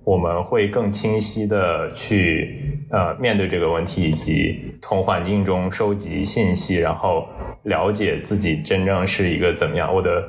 [0.03, 7.27] 我们会更清晰的去呃面对这个问题，以及从环境中收集信息，然后
[7.63, 10.23] 了解自己真正是一个怎么样，我的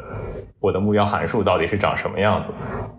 [0.64, 2.48] 我的目标函数到底是长什么样子，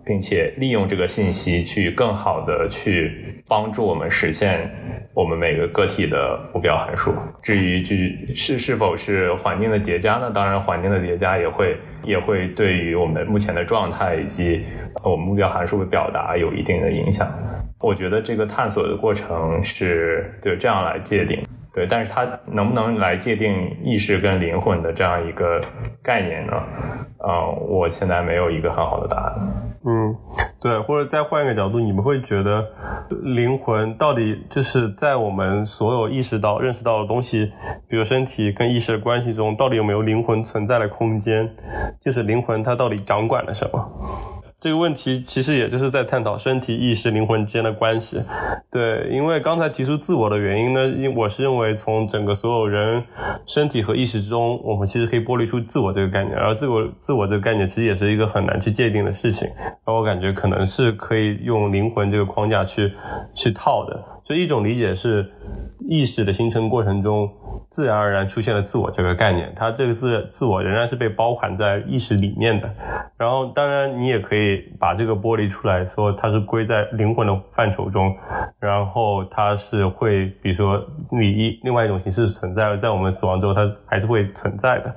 [0.06, 4.69] 并且利用这个信息去更好的去帮助我们实现。
[5.15, 7.95] 我们每个个体的目标函数，至于就
[8.36, 10.30] 是是否是环境的叠加呢？
[10.30, 14.63] 当然，环境的叠加也会也会对于我们目前的状态以及
[15.04, 17.28] 我们目标函数的表达有一定的影响。
[17.80, 21.41] 我觉得这个探索的过程是对这样来界定。
[21.75, 25.59] 对，但是它能不能来界定意识跟灵魂的这样一个
[26.01, 26.53] 概念呢？
[27.19, 29.33] 呃，我现在没有一个很好的答案。
[29.88, 30.15] 嗯，
[30.61, 32.65] 对，或者再换一个角度，你们会觉得
[33.09, 37.51] 灵魂到底就是在我们所有意识到、认识到的东西，
[37.89, 41.49] 比如身体跟意识的关系中，到底有没有灵魂存在的空间？
[42.01, 43.91] 就是灵魂它到底掌管了什么？
[44.59, 48.21] 这个问题其实也就是在探讨身体、意识、灵魂之间的关系。
[48.71, 53.03] 对，因为刚才提出自我的原因呢，因我是认为从整个所有人
[53.45, 59.47] 身体和意识之中，我们其实可以剥离出自我这个概念，而自我自我这个概念其实也是一个很难去界定的事情。
[59.83, 62.91] 而我感觉可能是可以用灵魂这个框架去
[63.35, 64.03] 去套的。
[64.27, 65.31] 就一种理解是
[65.88, 67.29] 意识的形成过程中。
[67.71, 72.69] 自然而然出现了自我这个概念，它这个自自我仍然是被包含在意识里面的。
[73.17, 78.15] 然后，当然你也可以把这个剥离出来说，它是归在灵魂的范畴中，
[78.59, 84.95] 然后它是会，比如说你一另外一种形式存在，在我们死亡之后，它还是会存在的。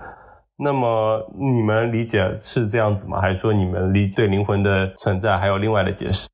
[0.57, 3.21] 那么你们理解是这样子吗？
[3.21, 6.29] 还是说你们理对灵魂的存在还有另外的解释？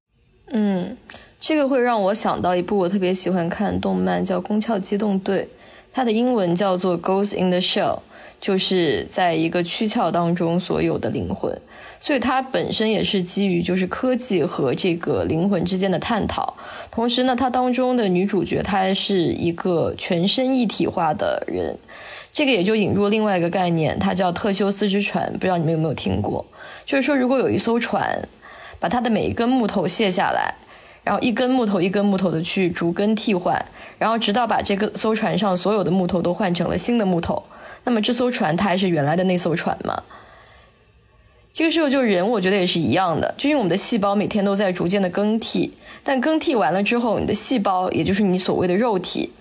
[0.53, 0.95] 嗯，
[1.47, 5.43] 这个会让我想到一部我特别喜欢看动漫，叫《宫壳机动队》。
[5.93, 7.99] 它的英文叫做 “Ghost in the Shell”，
[8.41, 11.55] 就是在一个躯壳当中所有的灵魂，
[12.01, 16.57] 所以它本身也是基于就是科技和这个灵魂之间的探讨。
[16.91, 21.77] 同时呢，它当中的女主角她是一个全身一体化的人，
[22.33, 26.43] 这个也就引入另外一个概念，它叫特修斯之船，不知道你们有没有听过？
[26.87, 28.27] 就是说，如果有一艘船，
[28.81, 30.55] 把它的每一根木头卸下来，
[31.05, 33.65] 然后一根木头一根木头的去逐根替换。
[33.97, 37.43] 然后直到把这个艘船上所有的木头都换成了新的木头，
[37.85, 40.03] 那么这艘船它还是原来的那艘船吗？
[41.53, 49.33] 这个时候就人，我觉得也是一样的，就因为我们的细胞每天都在逐渐的更替，但更替完了之后，你的细胞也就是你所谓的肉体，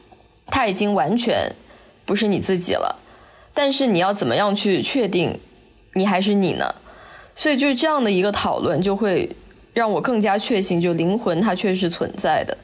[0.45, 1.51] 它已经完全
[2.05, 3.01] 不是你自己了。
[3.55, 5.39] 但是你要怎么样去确定
[5.93, 6.76] 你还是你呢？
[7.36, 9.36] 所以就是这样的一个讨论，就会
[9.74, 12.57] 让我更加确信，就灵魂它确实存在的。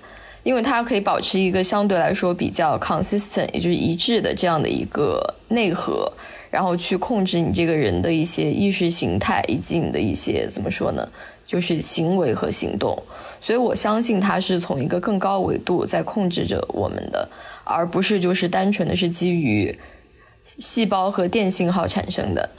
[0.44, 6.12] 因为它可以保持一个相对来说比较 consistent，也就是一致的这样的一个内核，
[6.50, 11.08] 然后去控制你这个人的一些意识形态以及你的一些怎么说呢，
[11.46, 12.98] 就是行为和行动。
[13.42, 17.30] 所以我相信它是从一个更高维度在控制着我们的，
[17.66, 19.78] 而不是就是单纯的是基于
[20.58, 22.50] 细胞和电信号产生的。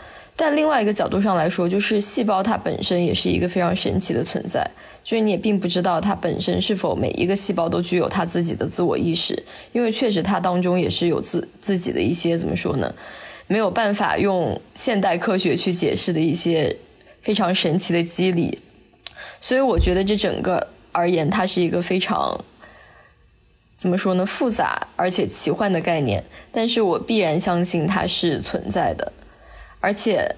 [0.41, 4.67] 但另外一个角度上来说，就是细胞它本身也是一个非常神奇的存在，
[5.05, 12.95] 就是你也并不知道它本身是否每一个细胞都具有它自己的自我意识，因为确实它当中也是有自自己的一些怎么说呢，
[13.49, 16.75] 没有办法用现代科学去解释的一些
[17.21, 18.59] 非常神奇的机理。
[19.43, 22.43] 所以我觉得这整个而言，它是一个非常
[23.77, 29.13] 怎么说呢，复杂而且奇幻的概念，但是我必然相信它是存在的。
[29.81, 30.33] 而且，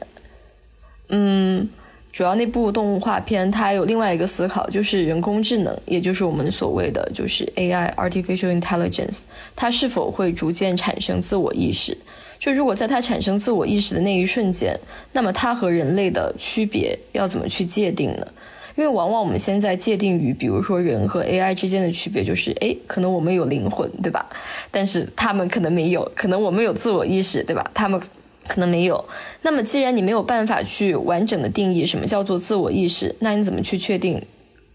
[1.09, 1.69] 嗯，
[2.13, 9.23] 主要那部动画片它有另外一个思考，就是人工智能，也就是我们所谓的就是 AI（Artificial Intelligence），
[9.57, 11.97] 它是否会逐渐产生自我意识？
[12.39, 14.79] 就如果在它产生自我意识的那一瞬间，
[15.13, 18.27] 那么它和人类的区别要怎么去界定呢？
[18.75, 24.27] 因为往往我们现在界定于，比如说人和 AI 之间的区别，就是哎，可能我们有灵魂，对吧？
[24.71, 27.71] 但是他们可能没有，可能我们有自我意识，对吧？
[27.75, 28.01] 他们。
[28.49, 29.05] 可能没有。
[29.43, 34.21] 那么，既然你没有办法去完整的定义什么叫做自我意识，那你怎么去确定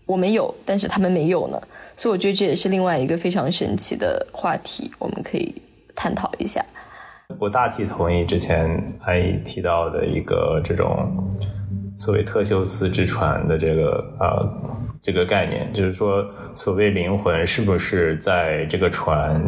[0.05, 1.61] 我们有，但是他们没有呢？
[1.97, 5.53] 所以，我觉得这也是另外一个非常神奇的话题，我们可以
[5.95, 6.63] 探讨一下。
[7.39, 8.69] 我大体同意之前
[9.03, 11.11] 安逸提到的一个这种
[11.97, 14.39] 所谓特修斯之船的这个呃
[15.03, 19.41] 这个概念，就是说，所谓灵魂是不是在这个船？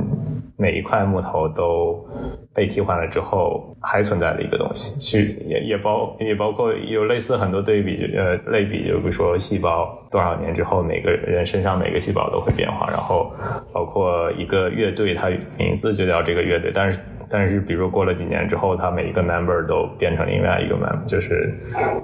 [0.59, 2.05] 每一块木头都
[2.53, 13.31] 被替换了之后还存在的一个东西，其实也也包也包括有类似很多对比呃类比，就比如说细胞多少年之后每个人身上每个细胞都会变化，然后
[13.73, 16.99] 包括一个乐队，它名字就叫这个乐队，但是。
[17.29, 21.53] 但是，比如过了几年之后，他每一个 member 都变成另外一个 member，就是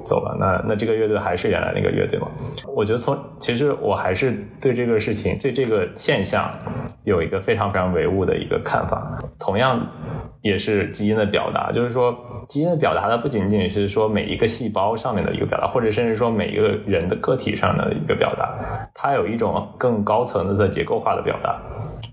[0.04, 0.38] 走了。
[0.40, 2.28] 那那这个乐队还是原来那个乐队吗？
[2.68, 6.50] 我觉得从其实我还是对这个事情，对这个现象
[7.04, 9.18] 有一个非常非常唯物的一个看法。
[9.40, 9.82] 同样，
[10.42, 12.16] 也是基因的表达，就是说
[12.48, 18.54] 基因的表达，它不仅仅是说每一个细胞上面的一个表达，或者甚至说每一个人的个体上的一个表达，
[18.94, 21.60] 它有一种更高层次的结构化的表达。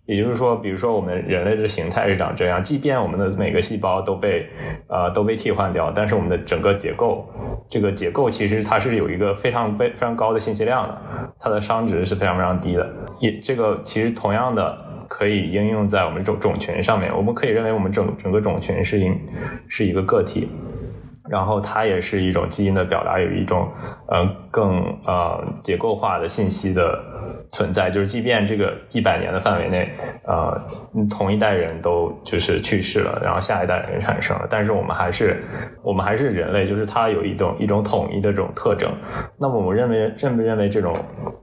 [0.07, 4.47] 也就是说，比如说我们人类的形态是长这样，即便我们的每个细胞都被
[4.89, 7.25] 呃都被替换掉，但是我们的整个结构，
[7.71, 11.01] 这个结构其实它是有一个非常非非常高的信息量的，
[11.39, 12.93] 它的熵值是非常非常低的。
[13.21, 14.77] 也这个其实同样的
[15.09, 19.09] 可以应用在我们种种群上面，我们可以认为我们整整个种群是一
[19.69, 20.49] 是一个个体，
[21.33, 23.67] 然后它也是一种基因的表达，有一种
[24.07, 27.03] 呃更呃结构化的信息的。
[27.55, 29.87] 存在就是，即便这个一百年的范围内，
[30.25, 30.59] 呃，
[31.11, 35.45] 同一代人都就是去世了，然后下一代人产生了，但是我们还是
[35.83, 38.91] 我们还是人类，就是它有一种一种统一的这种特征。
[39.39, 40.97] 那么，我认为认不认为这种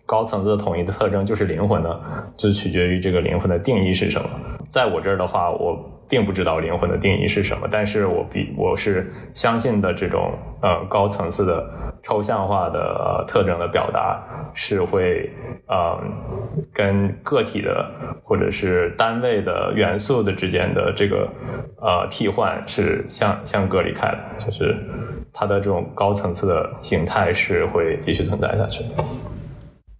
[0.07, 1.89] 高层次的统一的特征就是灵魂呢？
[2.35, 4.27] 就取决于这个灵魂的定义是什么。
[4.67, 5.77] 在我这儿的话，我
[6.09, 11.69] 并不知道灵魂的定义是什么，但是我比我是相信的这种呃高层次的。
[12.01, 15.29] 抽象化的特征的表达是会，
[15.67, 15.99] 嗯，
[16.73, 17.85] 跟个体的
[18.23, 21.27] 或者是单位的元素的之间的这个
[21.81, 24.73] 呃替换是相相隔离开的，就是
[25.33, 28.81] 它的这种高层次的形态是会继续存在下去。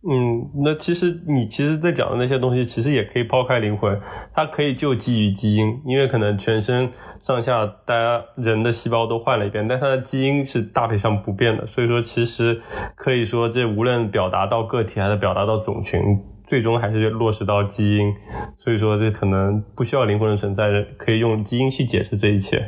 [0.02, 4.00] 嗯，那其实你其实在讲的那些东西，其实也可以抛开灵魂，
[4.34, 6.90] 它可以就基于基因，因为可能全身
[7.22, 12.62] 上下大家人的细胞都换了一遍，但它的基因是大体上不变的，所以说其实
[12.96, 16.00] 可以说这无论表达到个体还是表达到种群，
[16.48, 18.14] 最终还是落实到基因，
[18.58, 22.64] 所以说这可能不需要灵魂的存在，可以用基因去解释这一切。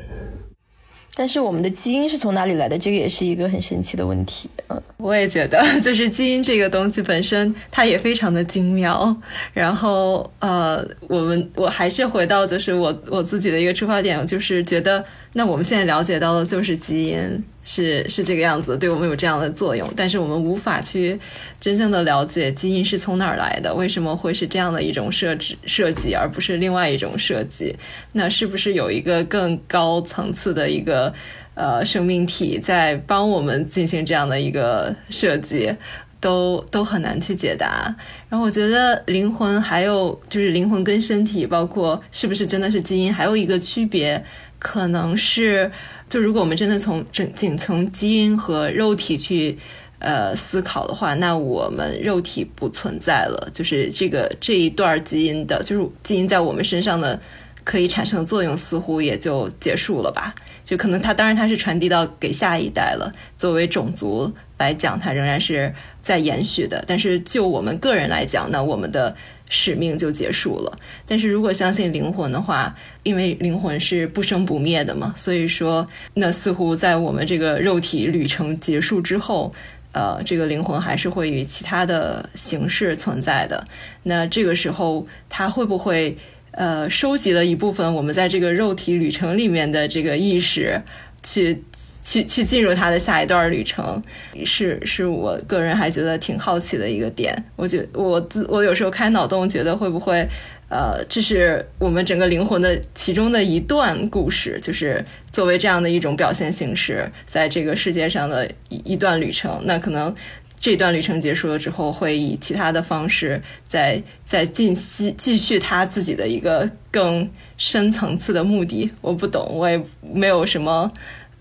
[1.13, 2.77] 但是我们的基因是从哪里来的？
[2.77, 4.49] 这个也是一个很神奇的问题。
[4.69, 9.15] 嗯，我也觉得， 就是基因这个东西本身，它也非常的精妙。
[9.53, 15.03] 然后，呃，我们我还是回到就是我我自己的一个出发点，就是觉得。
[15.33, 21.19] 那我们现在了解到的就是基因是是这个样子，对我们有这样的作用，但是我们无法去
[21.59, 27.75] 真正的了解基因是从哪儿来的，为什么会是这样的一种设置设计，而不是另外一种设计？
[28.13, 31.13] 那是不是有一个更高层次的一个
[31.53, 35.73] 呃生命体在帮我们进行这样的一个设计？
[36.19, 37.95] 都都很难去解答。
[38.29, 44.23] 然后我觉得灵魂还有就是灵魂跟身体，包括是不是真的是基因，还有一个区别。
[44.63, 45.71] 可能是，
[46.07, 49.57] 就如果我们真的从整仅从基因和肉体去
[49.97, 57.19] 呃思考的话，那我们肉体不存在了，就是这个这一段基因的，就是基因在我们身上的
[57.63, 60.35] 可以产生的作用似乎也就结束了吧。
[60.63, 66.83] 就可能它当然它是传递到给下一代了，作为种族来讲，它仍然是在延续的。
[66.85, 69.15] 但是就我们个人来讲，那我们的
[69.51, 70.79] 使命就结束了。
[71.05, 72.73] 但是如果相信灵魂的话，
[73.03, 79.53] 因为灵魂是不生不灭的嘛，所以说那似乎在我们这个肉体旅程结束之后。
[79.93, 83.61] 呃，这个灵魂还是会以其他的形式存在的。
[84.03, 86.15] 那这个时候，它会不会
[86.51, 90.81] 呃收集了一部分我们在这个肉体旅程里面的这个意识，
[91.23, 91.61] 去
[92.01, 94.01] 去去进入他的下一段旅程？
[94.45, 97.35] 是是我个人还觉得挺好奇的一个点。
[97.55, 100.27] 我觉我自我有时候开脑洞，觉得会不会。
[100.73, 109.61] 呃，这是我们整个灵魂的其中的一段故事，就是作为这样的一种表现形式，在这个世界上的一一段旅程。
[109.65, 110.15] 那可能
[110.57, 118.89] 这段旅程结束了之后，会以其他的方式再再进继继续他自己的一个更深层次的目的。
[119.01, 119.77] 我不懂，我也
[120.13, 120.89] 没有什么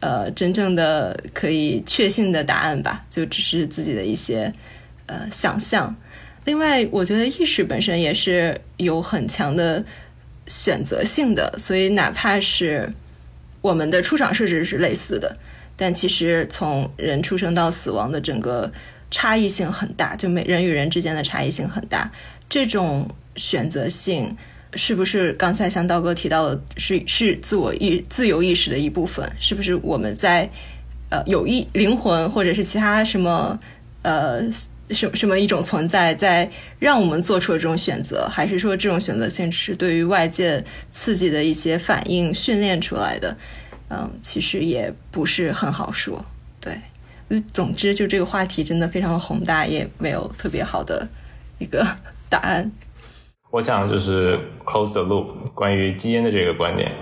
[0.01, 4.53] 呃真正的可以确信的答案吧，就只是自己的一些
[5.07, 5.95] 呃想象。
[6.45, 9.85] 另外，我觉得意识本身也是有很强的
[10.47, 12.93] 选择性的，所以哪怕是
[13.61, 15.37] 我们的出场设置是类似的，
[15.77, 18.73] 但其实从人出生到死亡的整个
[19.11, 22.11] 差异性很大，就每人与人之间的差异性很大。
[22.49, 24.37] 这种选择性
[24.75, 29.31] 是不是刚才像道哥提到的，是是自我意自由意识的一部分？
[29.39, 30.49] 是不是我们在
[31.09, 33.59] 呃有意灵魂或者是其他什么
[34.03, 34.43] 呃？
[34.93, 36.51] 什什么一种存在在
[36.81, 40.61] 让我们做出了这种选择，还是说这种选择性是对于外界
[40.91, 43.37] 刺激的一些反应训练出来的？
[43.89, 46.25] 嗯，其实也不是很好说。
[46.61, 46.77] 对，
[47.53, 51.07] 总之就这个话题真的非常的宏大，也没有特别好的
[51.61, 51.87] 一个
[52.29, 52.69] 答案。
[53.51, 56.93] 我想就是 close the loop，关于基因的这个观点。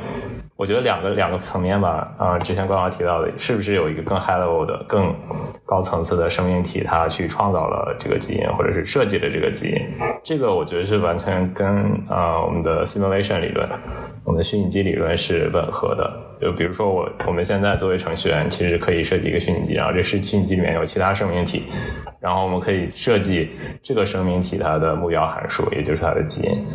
[0.58, 5.14] 我觉得两个两个层面吧，啊，之前刚刚提到的，是不是有一个更 high level 的、更
[5.64, 9.80] 高层次的生命体，它去创造了这个基因，或者是设计了这个基因？
[10.24, 11.64] 这个我觉得是完全跟
[12.08, 13.68] 啊我们的 simulation 理论、
[14.24, 16.12] 我们的虚拟机理论是吻合的。
[16.40, 21.66] 就比如说我我们现在作为程序员，其实可以设计一个虚拟机，然后这是虚拟机里面有其他生命体，
[22.20, 23.48] 然后我们可以设计
[23.80, 26.66] 这个生命体它的目标函数，也就是它的基因。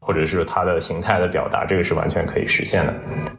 [0.00, 2.94] 或者是它的形态的表达，这个是完全可以实现的。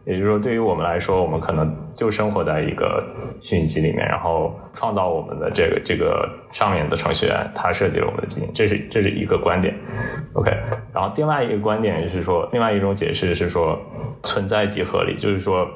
[0.05, 3.03] 也就是说，对于我们来说，我们可能就生活在一个
[3.39, 9.75] 虚拟机里面，然后创造我们的这个这个上面的程序员，他设计了我们的基因，这是这是一个观点。
[10.33, 10.51] OK，
[10.93, 13.77] 然后另外一个观点就是说，另外一种解释是说，
[14.23, 15.67] 存在即合理，就是说，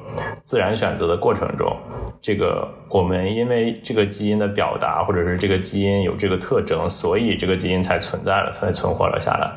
[0.44, 1.76] 自然选择的过程中，
[2.22, 9.50] 这个我们因为这个基因的表达，或者是这个基因有这个特征，所以这个基因才存在了，才存活了下来。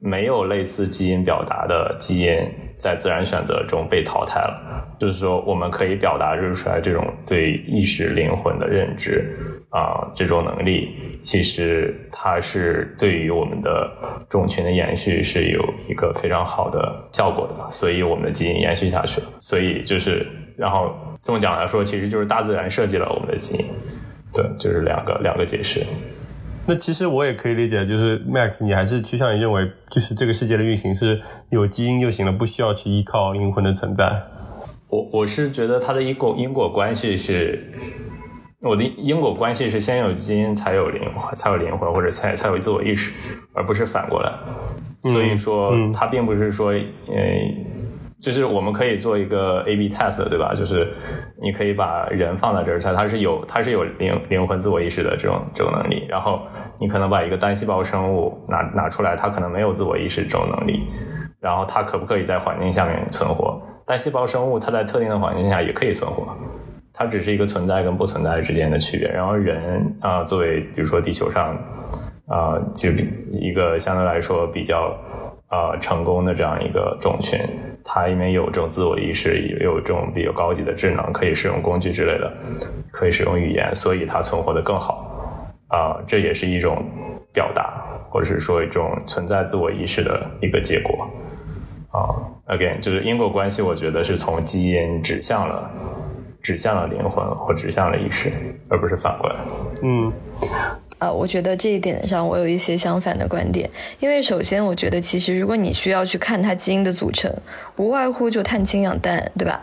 [0.00, 2.36] 没有类似基因表达的基因
[2.76, 9.36] 在自然选择中被淘汰了，就是说我们可以表达出来这种对意识灵魂的认知
[9.70, 13.90] 啊，这种能力其实它是对于我们的
[14.28, 19.26] 种群的延续是有一个非常好的效果的，所以我们的基因延续下去了。
[19.40, 20.24] 所以就是
[20.56, 23.64] 然后这么讲来说，其实就是大自然设计了我们的基因，
[24.32, 25.80] 对，就是两个两个解释。
[26.68, 34.04] 那其实我也可以理解，就是 Max，你还是趋向于认为，就是这个世界的运行是有基因就行了，不需要去依靠灵魂的存在。
[34.90, 37.72] 我我是觉得它的因果因果关系是，
[38.60, 43.14] 我的因果关系是先有基因才有灵魂，才有灵魂或者才才有自我意识，
[43.54, 44.30] 而不是反过来。
[45.04, 47.87] 所以说，它并不是说，嗯。
[48.20, 50.52] 就是我们可以做一个 A/B test，对吧？
[50.54, 50.92] 就是
[51.40, 56.04] 你可以把人放在这儿，它它是有它是有灵灵魂自我意识的这种这种能力。
[56.08, 56.40] 然后
[56.80, 60.82] 你可能把一个单细胞生物拿拿出来，它可能没有自我意识这种能力。
[61.40, 63.60] 然后它可不可以在环境下面存活？
[63.86, 66.36] 单细胞生物它在特定的环境下也可以存活，
[66.92, 69.08] 它只是一个存在跟不存在之间的区别。
[69.08, 71.56] 然后人啊，作为比如说地球上
[72.26, 72.90] 啊，就
[73.30, 74.92] 一个相对来说比较
[75.48, 77.38] 啊成功的这样一个种群。
[77.84, 82.30] 它因为有这种自我意识，也有这种比较高级的智能，可以使用工具之类的，
[82.90, 85.06] 可以使用语言，所以它存活的更好。
[85.68, 86.84] 啊，这也是一种
[87.32, 91.08] 表达，或者是说一种存在自我意识的一个结果。
[91.90, 92.12] 啊
[92.48, 95.70] ，again，就是因果关系，我觉得是从基因指向了，
[96.42, 98.30] 指向了灵魂，或指向了意识，
[98.68, 99.36] 而不是反过来。
[99.82, 100.12] 嗯。
[100.98, 103.70] 啊，我觉得这一点上我有一些相反的观点，
[104.00, 107.32] 因为首先我觉得其实如果你需要去看它基因的组成，
[107.76, 109.62] 无外乎就碳、氢、氧、氮，对吧？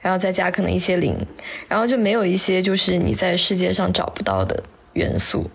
[0.00, 1.14] 然后再加可能一些磷，
[1.68, 4.62] 然后就没有一些就是你在世界上找不到的
[4.94, 5.50] 元素，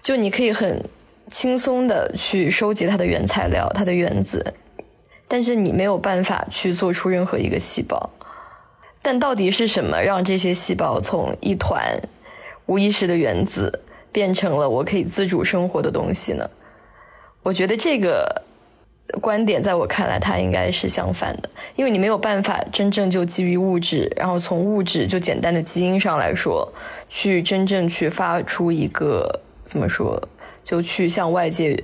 [0.00, 0.82] 就你可以很
[1.30, 4.54] 轻松的去收集它的原材料、它的原子，
[5.28, 8.10] 但是你没有办法去做出任何一个细胞。
[9.02, 12.00] 但到底是什么让这些细胞从一团
[12.64, 13.80] 无意识的原子
[14.14, 16.48] 变成了我可以自主生活的东西呢？
[17.42, 18.42] 我觉得这个
[19.20, 26.72] 观点在我看来，它应该是相反的，因为你没有办法真正就基于物质，然后从物质就简单的基因上来说，
[27.08, 30.22] 去真正去发出一个怎么说，
[30.62, 31.82] 就去向外界。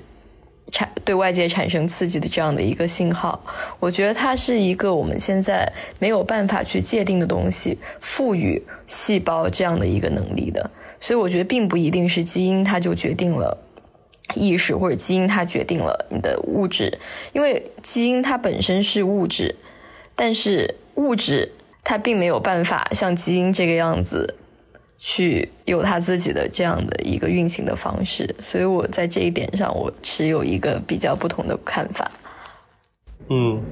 [0.72, 3.42] 产对外界产生刺激的这样的一个信号，
[3.80, 5.68] 我觉得它是一个我们现在
[5.98, 10.70] 没有办法去界定的东西，赋予细胞这样的一个能力的。
[11.00, 13.56] 所以我觉得并不一定是基因它就决定了
[14.34, 16.98] 意识，或者基因它决定了你的物质，
[17.32, 19.56] 因为基因它本身是物质，
[20.14, 21.50] 但是物质
[21.82, 24.36] 它并没有办法像基因这个样子。
[25.02, 32.10] 去有它自己的这样的一个运行的方式，所以我在这一点上，我持有一个比较不同的看法。
[33.30, 33.62] 嗯，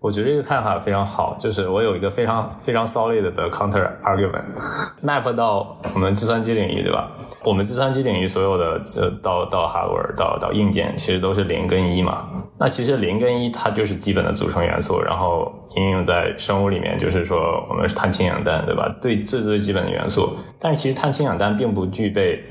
[0.00, 7.10] 我觉得这个看法非常好，就是我有一个非常非常 solid 的 counter argument，map 到我们计算机领域，对吧？
[7.44, 12.28] 我们计算机领域所有的这到到 hardware 到到硬件，其实都是零跟一嘛。
[12.58, 15.52] 那其实零跟一它就是基本的组成元素，然后。
[15.76, 18.94] 应用在生物里面，就是说我们是碳氢氧氮，对吧？
[19.00, 22.42] 对最最基本的元素，但是其实碳氢氧氮并不具备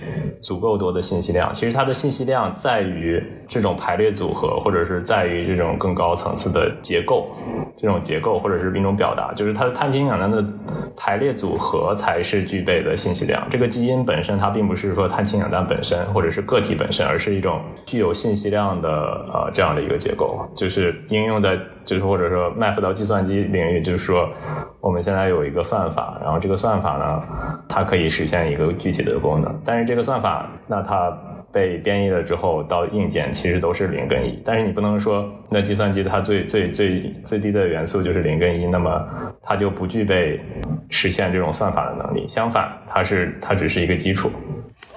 [0.41, 1.53] 足够多的信息量。
[1.53, 7.27] 其实它的信息量在于这种排列组合，或者是在于这种更高层次的结构，
[7.77, 10.43] 这种结构或者是一种表达，就是它的碳氢氧氮的
[10.97, 13.45] 排列组合才是具备的信息量。
[13.49, 21.57] 这个基因本身它并不是说碳氢氧氮本身或者是个体本身，而是一种具有信息量的呃这样的一个结构，就是应用在。
[21.83, 24.29] 就是或者说 map 到计算计算机领域，就是说
[24.79, 27.21] 我们现在有一个算法，然后这个算法呢，
[27.67, 29.61] 它可以实现一个具体的功能。
[29.65, 31.11] 但是这个算法，那它
[31.51, 34.41] 被编译了之后，到硬件其实都是零跟一。
[34.45, 39.05] 但是你不能说，那计算机它最最最最低的元素就是零跟一，那么
[39.43, 40.39] 它就不具备
[40.89, 42.25] 实现这种算法的能力。
[42.29, 44.31] 相反，它是它只是一个基础。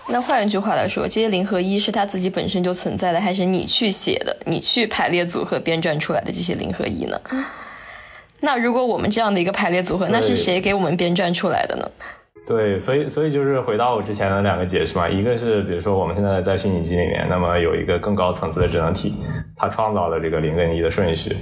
[0.09, 7.19] 那换一句话来说，这些零和一是它自己本身就存在的，还是你去写的、你去排列组合编撰出来的这些零和一呢？
[8.45, 11.91] 那如果我们这样的一个排列组合，那是谁给我们编撰出来的呢？
[12.47, 19.15] 对，所以所以就是回到我之前的两个解释嘛，一个是比如说我们现在在虚拟机里面，那么有一个更高层次的智能体，
[19.57, 21.35] 它创造了这个零跟一的顺序。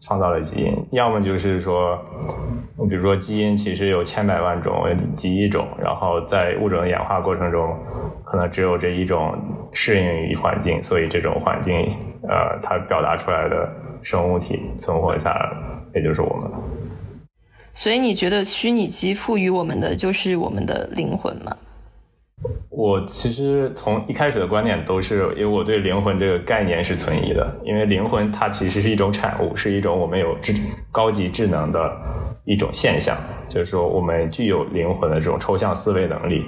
[0.00, 1.98] 创造了基因，要么就是说，
[2.88, 4.86] 比如说基因其实有千百万种、
[5.16, 7.76] 几亿种，然后在物种的演化过程中，
[8.24, 9.36] 可能只有这一种
[9.72, 11.84] 适应于环境，所以这种环境，
[12.28, 13.68] 呃，它表达出来的
[14.02, 16.50] 生物体存活下来了，也就是我们。
[17.74, 21.56] 所以你觉得虚拟机赋予我们的就是我们的灵魂吗？
[22.70, 30.54] 我其实从一开始的观点都是，因为我对灵魂这个概念是存疑的，因为灵魂它其实是一种产物，是一种我们有智
[30.92, 31.96] 高级智能的
[32.44, 33.16] 一种现象，
[33.48, 36.44] 就是说我们具有灵魂的这种抽象思维能力，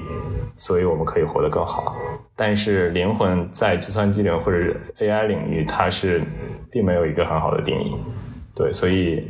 [0.60, 1.96] 所以我们可以活得更好。
[2.36, 4.58] 但是灵魂在计算机领域或者
[5.00, 6.22] AI 领域，它是
[6.70, 7.96] 并没有一个很好的定义。
[8.54, 9.26] 对，所以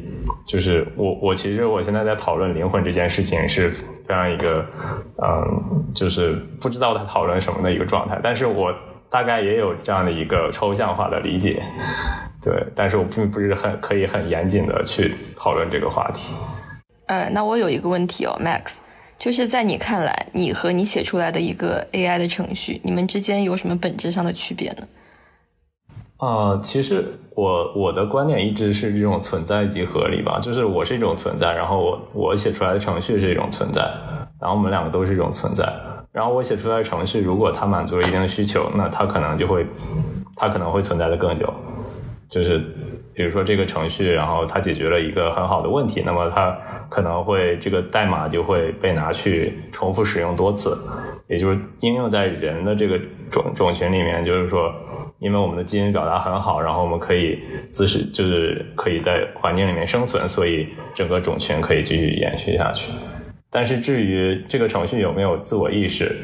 [0.47, 3.72] 就是我我其实我现在在讨论灵魂这件事情是。
[4.11, 4.66] 非常一个，
[5.22, 8.74] 嗯，就是不知道他讨论什么的一个状态，但是我
[9.09, 11.62] 大概也有这样的一个抽象化的理解，
[12.43, 16.35] 对，但是我并不是很可以很严谨的去讨论这个话题。
[17.07, 18.78] 呃，那我有一个问题哦，Max，
[19.21, 24.89] 就是在你看来，你和你写出来的一个 AI 的程序，你们之间有什么本质上的区别呢？
[26.16, 27.05] 啊，其实
[27.37, 33.83] 我我的观点一直是这种存在即合理吧，就是我是一种存在，然后我我写出来的程序是一种存在，
[34.41, 35.71] 然后我们两个都是一种存在，
[36.12, 39.66] 然后我写出来的程序如果它满足了一定的需求，那它可能就会
[40.35, 41.53] 它可能会存在的更久，
[42.31, 42.64] 就是
[43.21, 46.57] 比如说这个程序，然后它解决了一个很好的问题，那么它
[46.89, 50.75] 可能会这个代码就会被拿去重复使用多次，
[51.29, 52.99] 也就是应用在人的这个
[53.31, 54.73] 种种群里面，就是说。
[55.18, 62.91] 因为我们的基因表达很好，然后我们可以自是就是可以在环境里面生存，所以整个种群可以继续延续下去。
[63.51, 66.16] 但是至于这个程序有没有自我意识，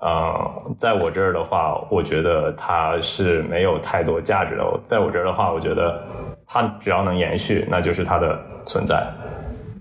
[0.00, 0.32] 呃，
[0.78, 4.64] 在我这儿的话，我觉得它是没有太多价值的。
[4.82, 6.02] 在我这儿的话，我觉得
[6.48, 9.06] 它只要能延续，那就是它的存在，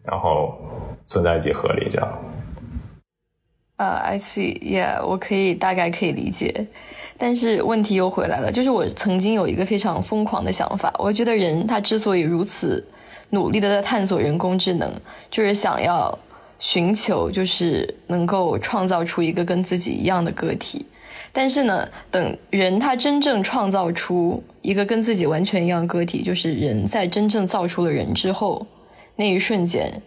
[0.03, 0.53] 然后
[1.05, 2.07] 存在即合理这样。
[3.77, 6.67] 啊，I see，yeah，我可以大概可以理解。
[7.17, 12.85] 但是问题又回来了，就是我曾经有一个非常疯狂的想法，我觉得人他之所以如此
[13.29, 14.91] 努力的在探索人工智能，
[15.29, 16.17] 就是想要
[16.59, 20.85] 寻求，就是能够创造出一个跟自己一样的个体。
[21.31, 28.65] 但是呢，等人他真正创造出一个跟自己完全一样个体，就是人在真正造出了人之后，
[29.15, 30.01] 那一瞬间，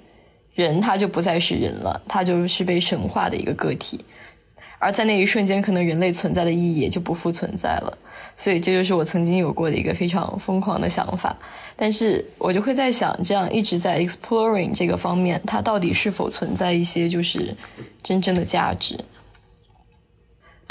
[0.55, 4.01] 人他就不再是人了，他就是被神化的一个个体。
[4.83, 7.99] 而在那一瞬间，可能人类存在的意义也就不复存在了。
[8.35, 11.37] 所以这就是我曾经有过的一个非常疯狂的想法。
[11.77, 17.55] 但是我就会在想，这样一直在 exploring 这个方面，它到底是否存在一些就是
[18.03, 18.99] 真正的价值？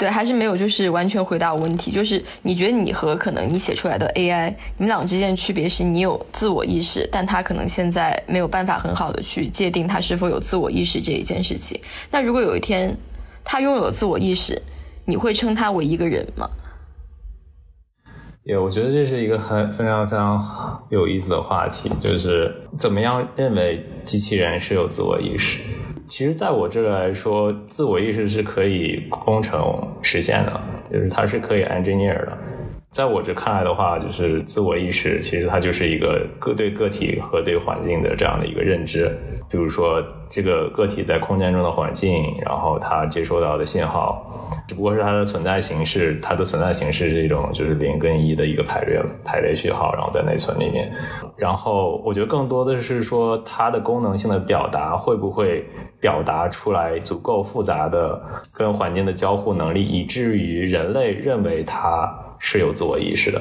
[0.00, 1.90] 对，还是没有，就是完全回答我问题。
[1.90, 4.48] 就是你觉得你和可能你写出来的 AI，
[4.78, 11.78] 你们俩之间的区别是你有自我意识，但他可能现在没有办法很好的去界定他是否有自我意识这一件事情。
[12.10, 12.96] 那如果有一天，
[13.44, 14.62] 他拥有自我意识，
[15.04, 16.48] 你会称他为一个人吗？
[18.44, 25.60] 也，我觉得这是一个很非常非常有意思的话题，就是怎么样认为机器人是有自我意识？
[26.10, 30.60] 其实，在我这个来说，自我意识是可以工程实现的，
[30.92, 32.36] 就是它是可以 engineer 的。
[32.90, 39.16] 在我这看来的话，就是自我意识，其实它就是一个个对个体和对环境的这样的一个认知。
[39.48, 44.26] 比如说，这个个体在空间中的环境，然后它接收到的信号，
[44.66, 50.90] 只不过是它的存在形式，它的存在形式是一种就是零跟一的一个排列排列序号，然后在内存里面。
[51.36, 55.64] 然后我觉得更多的是说，它的功能性的表达会不会
[56.00, 58.20] 表达出来足够复杂的
[58.52, 62.12] 跟环境的交互能力，以至于人类认为它。
[62.42, 63.40] 是有自我意识的，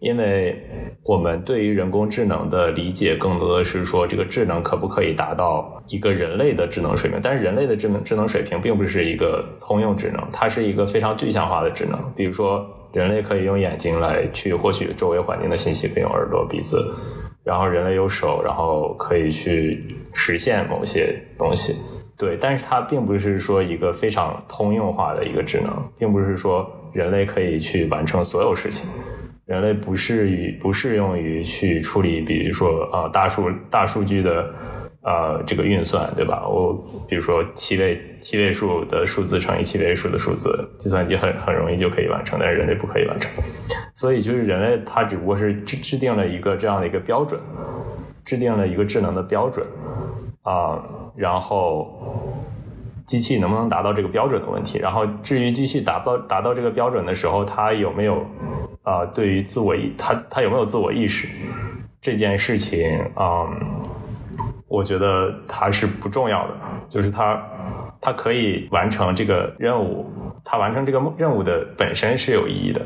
[0.00, 0.60] 因为
[1.04, 7.20] 我们对于人工智能的理解更多的是说，这个智能可不可以达到一个人类的智能水平？
[7.22, 11.98] 但是人类的智能智能水平并不是一个通用智能，它是一个非常具象化的智能。
[12.16, 16.76] 比如说，人类可以用眼睛来去获取周围环境的信息，可以用耳朵、鼻子；
[17.44, 21.72] 然后人类有手，然后可以去实现某些东西。
[22.18, 26.68] 对，但是它并不是说一个非常通用化的一个智能，并不是说。
[26.92, 28.90] 人类可以去完成所有事情，
[29.46, 34.52] 人类不适于不适用于去处理，比如说啊大数大数据的
[35.02, 36.46] 啊这个运算，对吧？
[36.48, 36.72] 我
[37.08, 43.30] 比如说七位七位数的数字乘以七位数的数字，计算机很很容易就可以完成，但是人类不可以完成。
[43.94, 47.40] 所以就是人类它只不过是制制定了一个这样的一个标准，
[48.24, 49.66] 制定了一个智能的标准
[50.42, 50.82] 啊，
[51.16, 51.96] 然后。
[53.10, 54.78] 机器能不能达到这个标准的问题？
[54.78, 58.24] 然后至于机器达到达到这个标准的时候，它有没有
[58.84, 59.04] 啊？
[59.06, 61.26] 对于自我意，它它有没有自我意识
[62.00, 63.50] 这件事情嗯？
[64.68, 66.54] 我觉得它是不重要的，
[66.88, 67.42] 就是它
[68.00, 70.06] 它可以完成这个任务，
[70.44, 72.80] 它完成这个任务的本身是有意义的，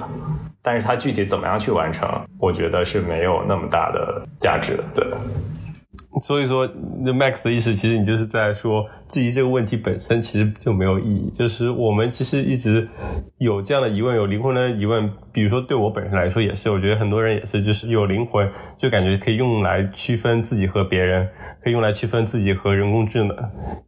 [0.63, 2.09] 但是它具体怎么样去完成，
[2.41, 5.05] 我觉得是没有那么大的价值的，对。
[6.23, 6.67] 所以说，
[7.01, 11.31] 那 Max 的意思，其实你就是在说，质疑这个问题本身其实就没有意义。
[11.31, 12.89] 就是我们其实一直
[13.39, 15.11] 有这样的疑问，有灵魂的疑问。
[15.33, 18.49] 比如说，对我本身来说也是，我觉得很多人也是，就是有灵魂，
[18.79, 21.29] 就感觉可以用来区分自己和别人，
[21.61, 23.37] 可以用来区分自己和人工智能。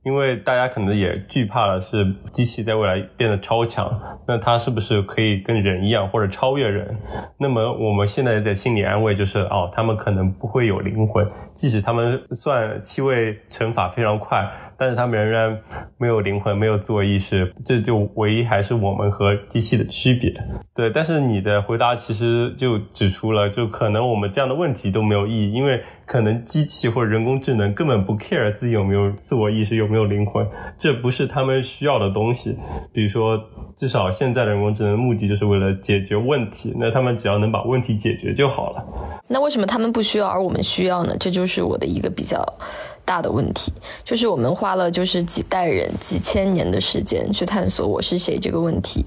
[0.03, 3.89] 因为大家可能也惧怕的是机器在未来变得超强，
[4.27, 6.99] 那它是不是可以跟人一样或者超越人？
[7.39, 14.51] 那么我们现在的心理安慰就是，哦，他们可能不会有灵魂，即使他们算七位乘法非常快。
[14.79, 15.59] 但是他们仍然
[15.99, 20.33] 没有灵魂，没有自我意识，这就唯一还是我们和机器的区别。
[20.75, 30.47] 对，但是你的回答其实就指出了，就可能我们这样的问题都没有意义，因为可能机器或人工智能根本不 care 自己有没有自我意识，有没有灵魂，
[30.79, 32.57] 这不是他们需要的东西。
[32.93, 33.41] 比如说，
[33.77, 38.85] 至少现在的人工智能目的就是为了解决问题，那他们只要能把问题解决就好了。
[39.29, 41.17] 那为什么他们不需要，而我们需要呢？
[41.19, 42.45] 这就是我的一个比较。
[43.07, 43.73] 大的问题
[44.05, 49.07] 就是我们花了就是几代人几千年的时间去探索我是谁这个问题，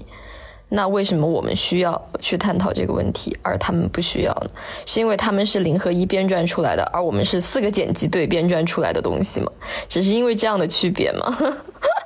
[0.70, 4.50] 那为什么我们需要去探讨这个问题，而他们不需要呢？
[4.86, 9.52] 是因为他们是零和一编撰出来的，而我们是四个剪辑队编撰出来的东西吗？
[9.88, 11.36] 只是因为这样的区别吗？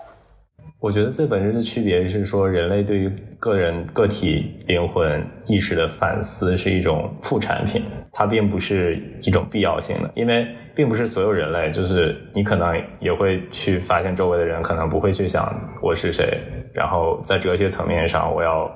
[0.80, 3.10] 我觉得最本质的区别是说，人类对于
[3.44, 10.46] 个人个体灵魂意识的反思是一种副产品，它并不是一种必要性的，因为。
[10.76, 15.48] 并不是所有人类，就是你可能也会去发现，周围的人可能不会去想
[15.80, 16.36] 我是谁，
[16.72, 18.68] 然后在哲学层面上，我要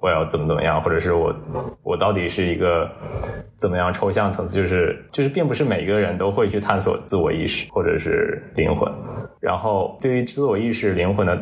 [0.00, 1.32] 我要怎么怎么样，或者是我
[1.84, 2.90] 我到底是一个
[3.56, 8.92] 怎么样抽象层次，就是就是并不是每一个人都会去探索自我意识或者是灵魂，
[9.40, 11.38] 然后对于自我意识灵魂的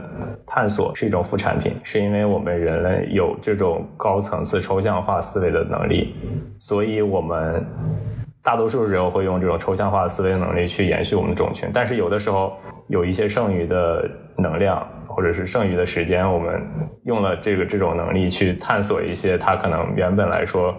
[0.47, 6.15] 探索是一种副产品，是因为我们人人类有这种高层次抽象化思维的能力，
[6.59, 7.65] 所以我们。
[8.45, 12.53] 大多数时候会用这种抽象化思维能力去延续我们的种群，但是有的时候
[12.89, 14.05] 有一些剩余的
[14.37, 16.61] 能量，或者是剩余的时间，我们
[17.05, 20.75] 用了这个这种能力去探索一些它可能原本来说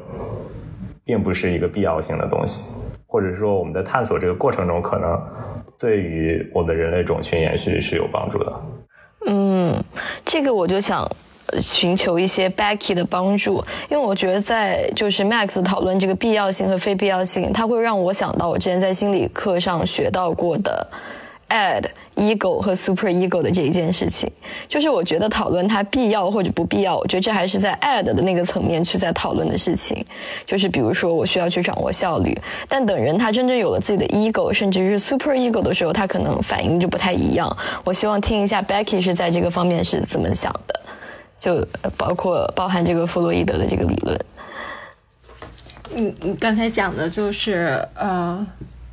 [1.05, 2.69] 并不是一个必要性的东西，
[3.07, 5.17] 或者说我们在探索这个过程中，可能
[5.79, 8.53] 对于我们人类种群延续是有帮助的。
[9.27, 9.81] 嗯，
[10.25, 11.09] 这个我就想。
[11.61, 20.87] 寻求一些 Becky 的帮助，因为我觉得在就是 Max 讨论这个必要性和非必要性，它会让我想到我之前在心理课上学到过的
[21.49, 21.83] Ad
[22.15, 24.31] Ego 和 Super Ego 的这一件事情。
[24.67, 30.03] 就是我觉得讨论它必要或者不必要，我觉得这还是在 Ad 的那个层面去在讨论的事情。
[30.45, 32.35] 就是比如说我需要去掌握效率，
[32.67, 37.55] 但等人他真正有了自己的 Ego，甚至是 Super Ego 的时候，他可能反应就不太一样。
[37.83, 40.79] 我希望听一下 Becky 是在这个方面是怎么想的。
[41.43, 41.67] 就
[41.97, 44.17] 包括包含这个弗洛伊德的这个理论。
[45.93, 48.47] 嗯，你刚才讲的就是呃，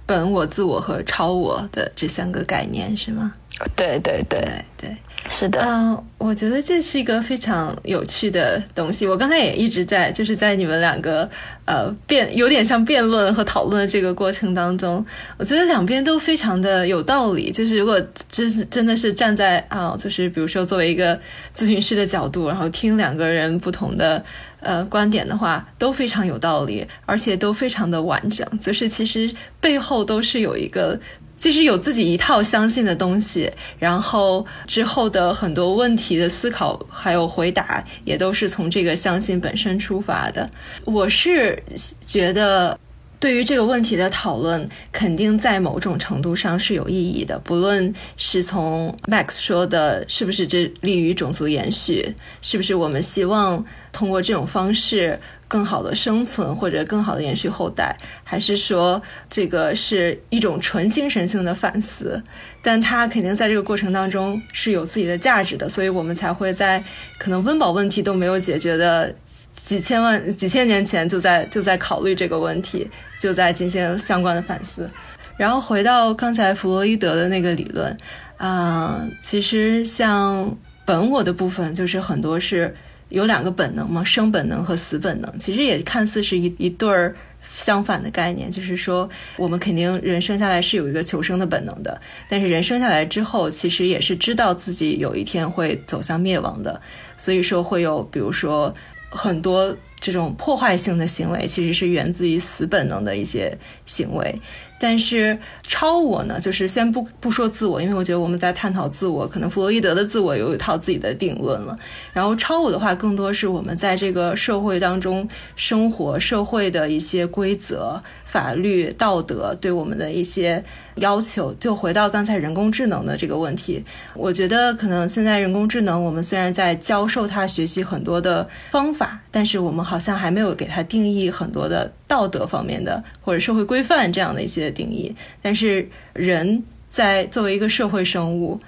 [0.05, 3.32] 本我、自我和超我的这三个概念是吗？
[3.76, 4.96] 对对对对。
[5.29, 9.07] 是的，嗯，我觉得这是一个非常有趣的东西。
[9.07, 11.29] 我刚才也一直在，就是在你们两个
[11.66, 15.05] 呃辩，有点像辩论和讨论的这个过程当中，
[15.37, 17.53] 我觉得两边都非常的有道理。
[17.53, 21.14] 就是如果真真的是站在啊，就是比如说作为一个
[21.57, 24.25] 咨询师的角度，然后听两个人不同的
[24.61, 28.47] 呃观点的话，都非常有道理，而且都非常的完整。
[28.59, 30.99] 就是其实背后都是有一个。
[31.41, 40.47] 其实有自己一套相信的东西，然后之后的很多问题的思考还有回答，也都是从这个相信本身出发的。
[40.84, 41.61] 我是
[42.05, 42.78] 觉得，
[43.18, 47.38] 对于这个问题的讨论，肯定在某种程度上是有意义的。
[47.38, 55.18] 不论是从 Max 说的，是不是这利于种族延续，是不是我们希望通过这种方式。
[55.51, 62.22] 更好的生存或者更好的延续后代，还是说这个是一种纯精神性的反思？
[62.62, 66.80] 但它肯定在这个过程当中是有自己的价值的，所以我们才会在
[67.18, 69.12] 可能温饱问题都没有解决的
[69.57, 72.88] 几千万几千年前就在就在考虑这个问题，
[73.18, 74.88] 就在进行相关的反思。
[75.36, 77.96] 然后回到刚才弗洛伊德的那个理论
[78.36, 82.72] 啊，其实像本我的部分，就是很多是。
[83.11, 87.15] 有两个本能嘛，生本能和死本能，其实也看似是一一对儿
[87.57, 88.51] 相反的概念。
[88.51, 96.81] 就是说，我们肯定人生下来是有一个求生的本能的，但是人生下来之后，其实也是知道自己有一天会走向灭亡的。
[97.17, 98.75] 所以说，会有比如说
[99.11, 104.41] 很多这种破坏性的行为，其实是源自于死本能的一些行为。
[104.83, 111.78] 但是超我呢，就是先不不说自我，因为我觉得我们在探讨自我，可能弗洛伊德的自我有一套自己的定论了。
[112.14, 118.03] 然后超我的话，更多是我们在这个社会当中生活，社会的一些规则。
[118.31, 120.62] 法律、道德对我们的一些
[120.95, 123.85] 要求，就回到刚才人工智能的这个问题。
[124.14, 135.12] 我觉得可能现在人工智能，我们虽然在教授它学习很多的方法，但是我们好像还没有给它定义很多的道德方面的或者社会规范这样的一些定义。
[135.43, 138.61] 但是人在作为一个社会生物，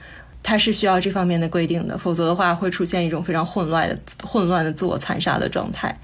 [0.42, 3.96] 它是需要这方面的规定的，否则的话会出现一种非常混乱的、
[4.26, 5.96] 混乱的自我残杀的状态。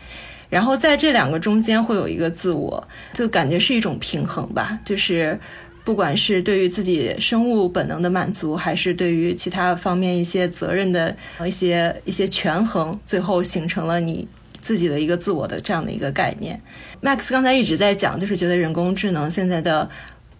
[0.49, 4.79] 然后在这两个中间会有一个自我，就感觉是一种平衡吧。
[4.85, 5.39] 就是
[5.85, 14.27] 不管是对于自己生物本能的满足，还是对于其他方面一些责任的一些一些权衡，最后形成了你
[14.61, 16.61] 自己的一个自我的这样的一个概念。
[17.03, 19.89] Max 刚才一直在讲，就是觉得人工智能现在的。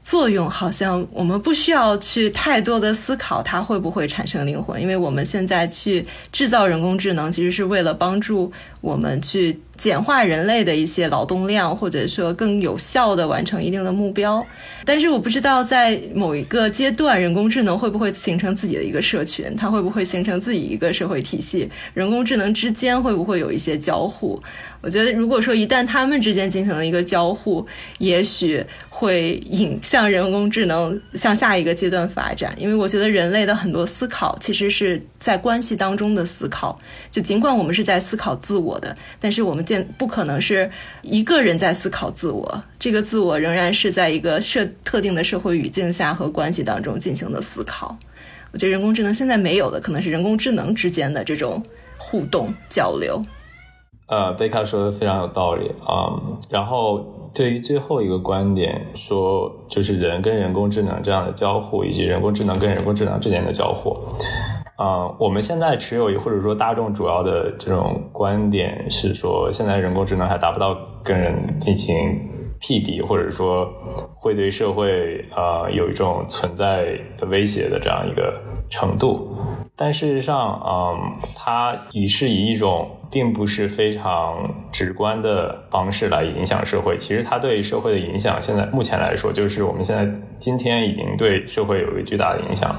[0.03, 14.45] 作用好像我们不需要去太多的思考它会不会产生灵魂，因为我们现在去制造人工智能，其实是为了帮助我们去简化人类的一些劳动量，或者说更有效的完成一定的目标。
[14.87, 24.41] 但是我不知道在某一个阶段，人工智能会不会形成自己的一个社群，它会不会形成自己一个社会体系，人工智能之间会不会有一些交互？
[24.89, 27.67] 我觉得，如果说一旦他们之间进行了一个交互，
[27.99, 32.55] 也许会引向人工智能向下一个阶段发展。
[32.57, 36.79] 因为我觉得人类的很多思考其实是在关系当中的思考。
[37.11, 40.71] 就尽管我们是在思考自我的，但是我们见不可能是
[41.03, 47.95] 一个人在思考自我，这个自我仍然是在一个社特定的社会语境下和关系当中进行的思考。
[48.53, 51.63] 我觉得人工智能现在没有的，可能是人工智能之间的这种
[51.99, 53.23] 互动交流。
[54.09, 56.21] 呃，贝卡说的非常有道理啊。
[56.49, 63.91] 然后对于最后一个观点，说就是人跟人工智能这样的交互，以及人工智能跟人工智能之间的交互，
[64.77, 72.19] 啊，我们现在持有或者说大众主要的这种观点是说，现在人工智能还达不到跟人进行
[72.61, 73.67] 匹敌，或者说
[74.17, 78.41] 会对社会啊有一种存在的威胁的这样一个
[78.71, 79.37] 程度。
[79.77, 86.97] 但事实上，嗯，它已是以一种并不是非常直观的方式来影响社会。
[86.99, 90.05] 其实它对社会的影响，现在目前来说，就是我们现在
[90.41, 92.75] 今天已经对社会有一个巨大的影响。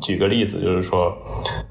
[0.00, 1.12] 举个例子，就是说，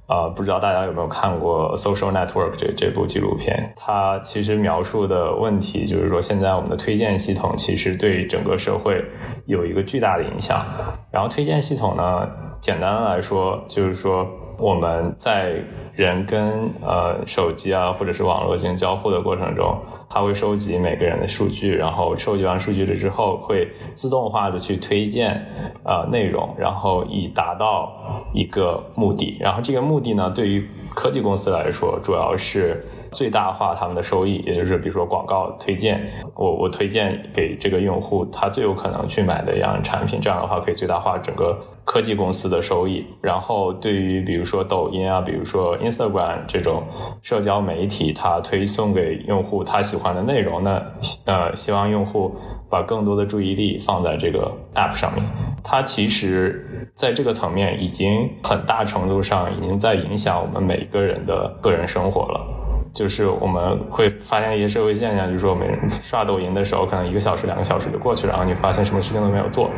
[0.09, 3.73] 呃，不知道大家有没有看过《Social Network》这这部纪录片？
[3.77, 9.05] 它其实描述的问题就是说，现在我们的推荐系统其实对整个社会
[9.45, 10.65] 有一个巨大的影响。
[11.11, 12.27] 然后推荐系统呢，
[12.59, 14.27] 简单来说，就是说。
[14.59, 15.55] 我们在
[15.95, 19.77] 人跟呃手机啊或者是网络进行交互的过程中，
[20.09, 25.45] 它会收集每个人的数据，然后收集完数据了之后，会自动化的去推荐
[25.83, 27.93] 呃内容，然后以达到
[28.33, 29.37] 一个目的。
[29.39, 32.85] 然后这个目的呢，对于科技公司来说，主要是。
[33.11, 36.01] 最大化他们的收益，也就是比如说广告推荐，
[36.35, 43.05] 我我推荐给这个用户他最有可能去买的一样产品，这样的话可以最大化整个科技公司的收益。
[43.21, 46.83] 然后对于比如说抖音啊，比如说 Instagram 这种
[47.21, 50.81] 社交媒体，它推送给用户他喜欢的内容呢，
[51.25, 52.35] 呃，希望用户
[52.69, 55.23] 把更多的注意力放在这个 App 上面。
[55.63, 62.58] 它其实在这个层面已经很大程度上已经在影响我们每一个人的个人生活了。
[62.93, 65.67] 就是我们会发现一些社会现象，就是说我们
[66.01, 69.69] 刷抖音的时候，可能一个小时、两个小时就过去了，然后你发现什么事情都没有做。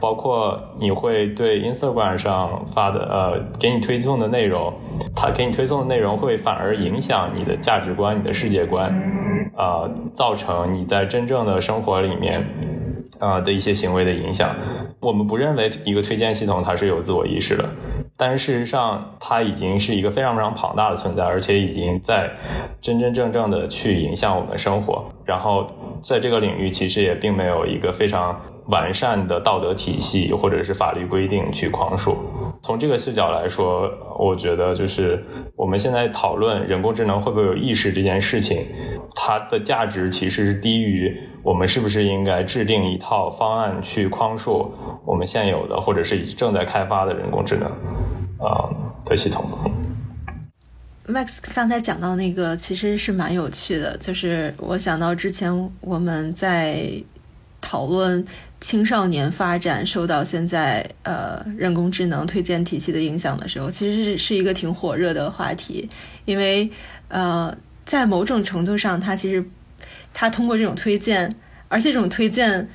[0.00, 4.72] 包括你会对 Instagram 上发的呃给你推送的内容，
[5.16, 8.92] 它给你推送的内容会反而影响你的价值观、你的世界观，
[9.56, 12.46] 呃，造成你在真正的生活里面
[13.18, 14.50] 呃的一些行为的影响。
[15.00, 17.64] 我们不认为一个推荐系统它是有自我意识的。
[18.20, 22.28] 但是事实上，它已经是一个非常非常庞大的存在，而且已经在
[22.80, 25.04] 真真正正的去影响我们生活。
[25.24, 25.70] 然后
[26.02, 28.38] 在这个领域，其实也并没有一个非常
[28.68, 32.16] 完善的道德体系或者是法律规定去框束。
[32.62, 35.22] 从这个视角来说，我觉得就是
[35.56, 38.64] 我们现在讨论人工智能会不会有意识这件事情，
[39.14, 44.72] 它的价值其实是低于我们是不是应该制定一套方案去框束
[45.04, 47.68] 我们现有的或者是正在开发的人工智能。
[48.38, 48.70] 啊
[49.04, 49.44] 的系统。
[51.08, 55.50] Max 刚才讲到那个其实是蛮有趣的，就是我想到之前
[55.80, 56.92] 我们在
[57.60, 58.24] 讨论
[58.60, 65.88] 青少年发展受到现在呃人工智能推荐体系的影响的时候，其实是一个挺火热的话题，
[66.24, 66.70] 因为
[67.08, 69.44] 呃在某种程度上，它其实
[70.12, 71.32] 它通过这种推荐，
[71.68, 72.68] 而且这种推荐。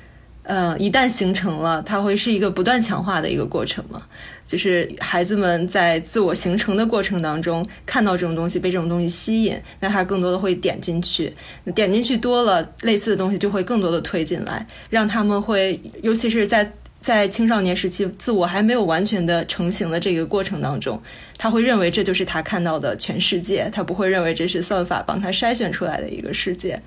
[0.44, 3.98] 呃，一旦形成了，它会是一个不断强化的一个过程嘛？
[4.46, 11.34] 就是孩子们在自我形成的过程当中，看到这种东西，被这种东西吸引，那他更多的会点进去，
[11.74, 16.70] 点进去多了，类似的东西就会更多的推进来，让他们会，尤其是在
[17.00, 21.02] 在青少年时期，自我还没有完全的成型的这个过程当中，
[21.38, 26.78] 他会认为这就是他看到的全世界，他不会认为这是算法帮他筛选出来的一个世界。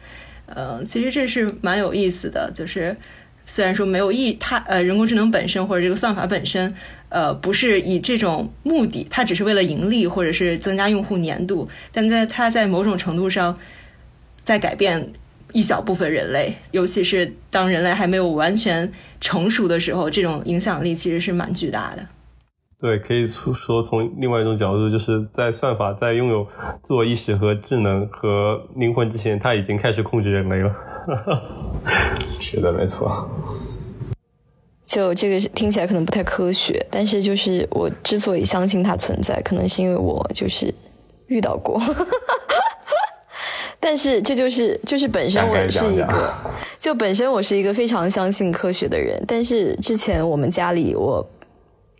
[0.45, 2.95] 呃，其实这是蛮有意思的，就是。
[3.47, 6.71] 虽然说没有意，它呃人工智能本身或者这个算法本身，
[7.09, 13.57] 呃不是以这种目的，它只是为了盈利或者是增加用户粘度，但在它在某种程度上，
[14.43, 15.11] 在改变
[15.53, 18.91] 一小部分人类，尤其是当人类还没有完全
[19.21, 22.05] 成熟的时候，这种影响力其实是蛮巨大的。
[22.79, 26.45] 对，可以说从另外一种角度，就是在算法在拥有
[26.83, 30.71] 自我意识和智能和灵魂之前，它已经开始控制人类了。
[32.39, 33.29] 是的，没错。
[34.83, 40.73] 就这个听起来可能不太科学，但是就是我之所以相信它存在，可能是因为我就是
[41.27, 41.77] 遇到过。
[43.79, 46.33] 但是这就是就是本身我是一个，
[46.79, 49.21] 就本身我是一个非常相信科学的人。
[49.27, 51.25] 但是之前我们家里我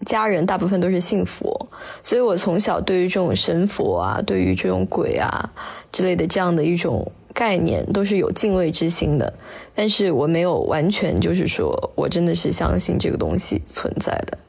[0.05, 1.70] 家人大部分都是信佛，
[2.01, 5.49] 所以我从小对于这种神佛啊，对于这种鬼啊
[5.91, 7.05] 之类的这样的一种。
[7.38, 9.31] 概念都是有敬畏之心的，
[9.75, 14.39] 但是我没有完全就是说我真的是相信这个东西存在的，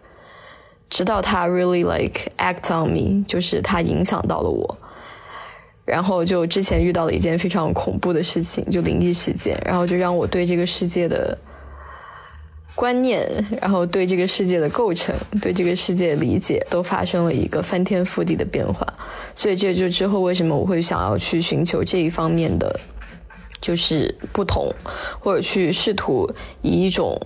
[0.89, 4.79] 直到它 really like act on me，就是它影响到了我，
[5.85, 11.37] 然后就之前遇到了一件非常恐怖的事情，就灵异事件，然后就让我对这个世界的。
[12.79, 13.29] 观念，
[13.61, 15.13] 然后对这个世界的构成，
[15.43, 18.87] 对这个世界理解，都发生了一个翻天覆地的变化。
[19.35, 22.79] 所以这就之后为什么我会想要去寻求这一方面的，
[23.61, 24.73] 就是不同，
[25.19, 26.31] 或者去试图
[26.63, 27.21] 以一种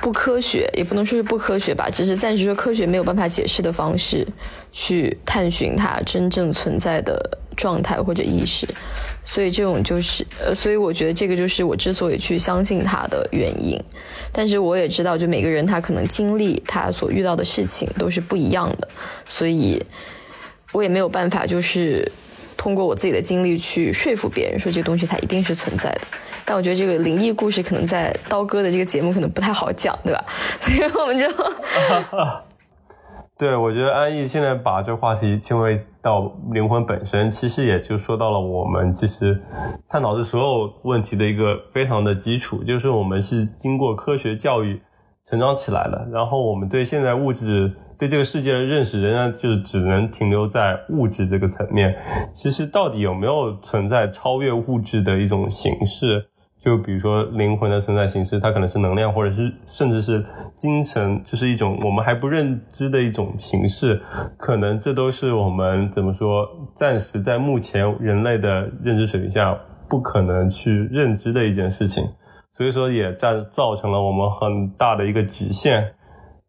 [0.00, 4.26] 不科学，也不能说是不科学吧，只是暂时说科学没有办法解释的方式，
[4.72, 8.66] 去探寻它真正存在的状态或者意识。
[9.24, 13.76] 所以这种就是呃，所以我觉得这个就是我之所以去相信他的原因。
[14.32, 18.86] 但是我也知道，就每个人他可能经历他所遇到的事情都是不一样的，
[19.26, 19.82] 所以
[20.70, 22.08] 我也没有办法就是
[22.56, 26.02] 通过我自己的经历去说服别人说这个东西它一定是存在的。
[26.44, 30.24] 但我觉得这个灵异故事可能在刀哥的这个节目可能不太好讲，对吧？
[30.60, 31.26] 所以我们就。
[33.36, 39.36] 对，我觉得安逸现在把这话题牵回到灵魂本身，其实也就说到了我们其实
[39.88, 44.80] 探讨的所有问题的一个非常的基础，就是我们是经过科学教育
[45.24, 51.92] 成长起来的，然后我们对现在物质对这个世界的认识仍然就是只能停留在物质这个层面，
[52.32, 56.24] 其实到底有没有存在超越物质的一种形式？
[56.66, 64.02] 就比如说灵魂的存在形式，它可能是能量，或者是甚至是精神，就是一种我们还不认知的一种形式。
[64.36, 66.44] 可能这都是我们怎么说，
[66.74, 69.56] 暂时在目前人类的认知水平下
[69.88, 72.02] 不可能去认知的一件事情。
[72.50, 75.92] 所以说，也造造成了我们很大的一个局限。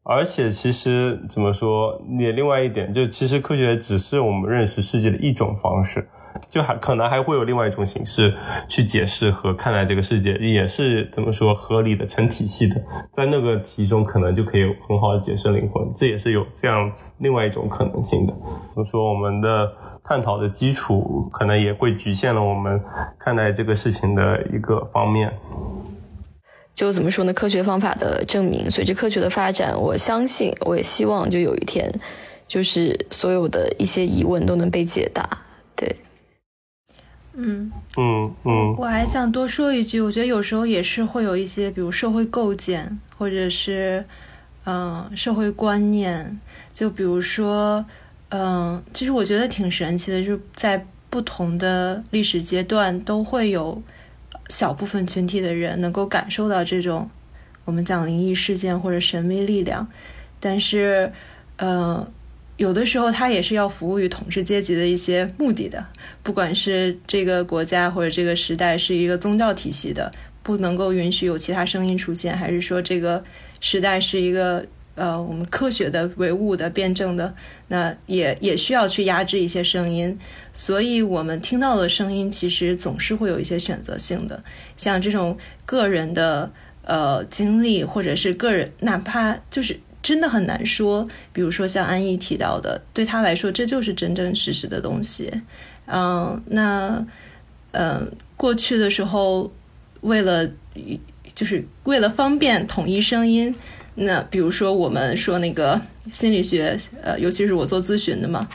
[0.03, 6.07] 而且，其实怎么说，也另外一点，就其实科学只是我们认识世界的一种方式。
[6.49, 8.33] 就还可能还会有另外一种形式
[8.67, 12.75] 去解释和看待这个世界，也是怎么说合理的成体系的，
[13.11, 18.33] 在那个题中可能就可以很好的解释灵魂，这也是有这样另外一种可能性的。
[18.75, 19.71] 就说我们的
[20.03, 22.81] 探讨的基础可能也会局限了我们
[23.19, 25.31] 看待这个事情的一个方面。
[26.73, 27.33] 就怎么说呢？
[27.33, 31.91] 科学方法的证明，随着科学的发展，我相信，我也希望就有一天，
[32.47, 35.27] 就是所有的一些疑问都能被解答。
[35.75, 35.95] 对。
[37.39, 44.03] 嗯嗯嗯，我还想多说一句，我觉得有时候也是会有一些，比如社会构建，或者是
[44.65, 46.39] 嗯社会观念，
[46.73, 47.85] 就比如说
[48.29, 53.79] 嗯，其实我觉得挺神奇的，就是在不同的历史阶段，都会有
[54.49, 57.07] 小部分群体的人能够感受到这种
[57.65, 59.87] 我们讲灵异事件或者神秘力量，
[60.39, 61.13] 但是
[61.57, 62.03] 嗯。
[62.57, 65.85] 有的时候，它也是要服务于统治阶级的一些目的的。
[66.23, 73.23] 不管是这个国家或者这个时代是一个宗教体系的，不能够允许有其他声音出现，还是说这个
[73.61, 77.31] 时代是一个呃我们科学的唯物的辩证的，
[77.67, 80.17] 那也也需要去压制一些声音。
[80.51, 84.43] 所以我们听到的声音其实总是会有一些选择性的，
[84.75, 86.51] 像这种个人的
[86.83, 89.79] 呃经历，或者是个人，哪怕就是。
[90.01, 95.31] 真的很难说，比如说像安逸提到的，对他来说这就是真真实实的东西。
[95.85, 97.05] 嗯，那
[97.71, 99.51] 嗯，过去的时候，
[100.01, 100.49] 为了
[101.35, 103.53] 就是为了方便统一声音，
[103.95, 105.79] 那比如说我们说那个
[106.11, 108.47] 心理学，呃，尤其是我做咨询的嘛，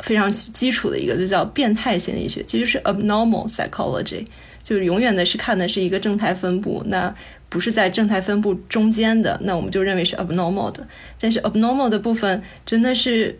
[0.00, 4.24] 非常基础的一个就叫变态心理学，其实是 abnormal psychology，
[4.62, 6.82] 就是永远的是看的是一个正态分布。
[6.86, 7.14] 那
[7.50, 10.86] 不是在正态分布中间的，那我们就认为是 abnormal 的。
[11.20, 13.38] 但是 abnormal 的部分真的是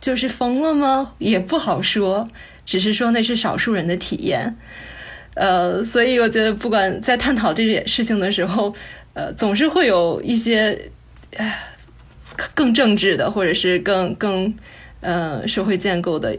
[0.00, 1.12] 就是疯了吗？
[1.18, 2.28] 也不好说，
[2.64, 4.56] 只是说那是少数人的体验。
[5.34, 8.72] 呃，所以我觉得不管在探讨这件事情的时候，
[9.14, 10.90] 呃，总是会有一些
[12.54, 14.54] 更政治的，或者是更更
[15.00, 16.34] 呃社会建构的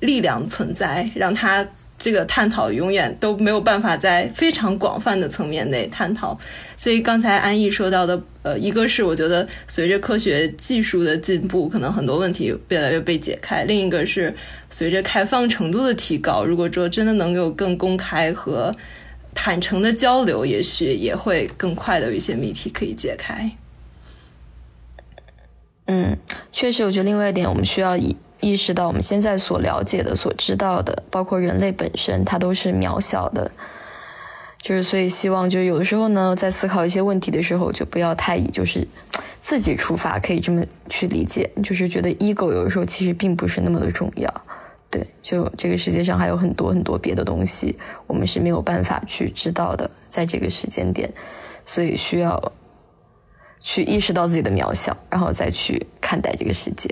[0.00, 1.64] 力量存在，让它。
[1.96, 6.38] 这个探讨永远都没有办法在非常广泛的层面内探讨，
[6.76, 14.34] 所以刚才安逸说到的，呃，一个是我觉得随着科学技术的进步，可能很多问题越来越被解开；另一个是
[14.70, 18.74] 随着开放程度的提高，如果说真的能有更公开和
[19.32, 23.50] 坦诚的交流，也许也会更快的有一些谜题可以解开。
[25.86, 26.16] 嗯，
[26.52, 28.16] 确实，我觉得另外一点，我们需要以。
[28.44, 33.50] 意识到我们现在所了解的、所知道的，包括人类本身，它都是渺小的。
[34.60, 38.86] 就是所以希望，就是有的时候呢，在思考一些问题的时候，就不要太以就是
[39.40, 41.50] 自己出发，可以这么去理解。
[41.62, 44.32] 就是觉得 ego 有的时候其实并不是那么的重要。
[44.90, 51.12] 对，就这个世界上还有很多很多别的东西，我们是没有办法去知道的，在这个时间点，
[51.66, 52.52] 所以需要
[53.60, 56.88] 去意识到自己的渺小，然后再去看待这个世界。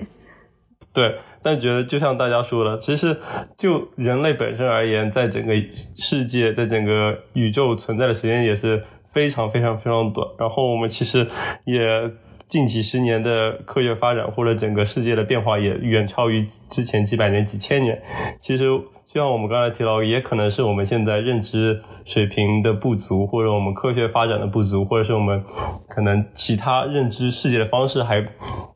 [0.91, 1.15] 对。
[1.43, 3.15] 但觉得就像大家说的，其实
[3.57, 5.53] 就人类本身而言，在整个
[5.97, 10.27] 世界，在整个宇宙存在的时间也是非常非常非常短。
[10.39, 11.27] 然后我们其实
[11.65, 12.09] 也
[12.47, 18.01] 近几十年的科学发展或者整个世界的变化也远超于之前几百年、几千年。
[18.39, 18.69] 其实
[19.05, 25.43] 就像我们刚才提到，也可能是我们现在认知水平的不足，或者我们科学发展的不足，或者是我们
[25.87, 28.25] 可能其他认知世界的方式还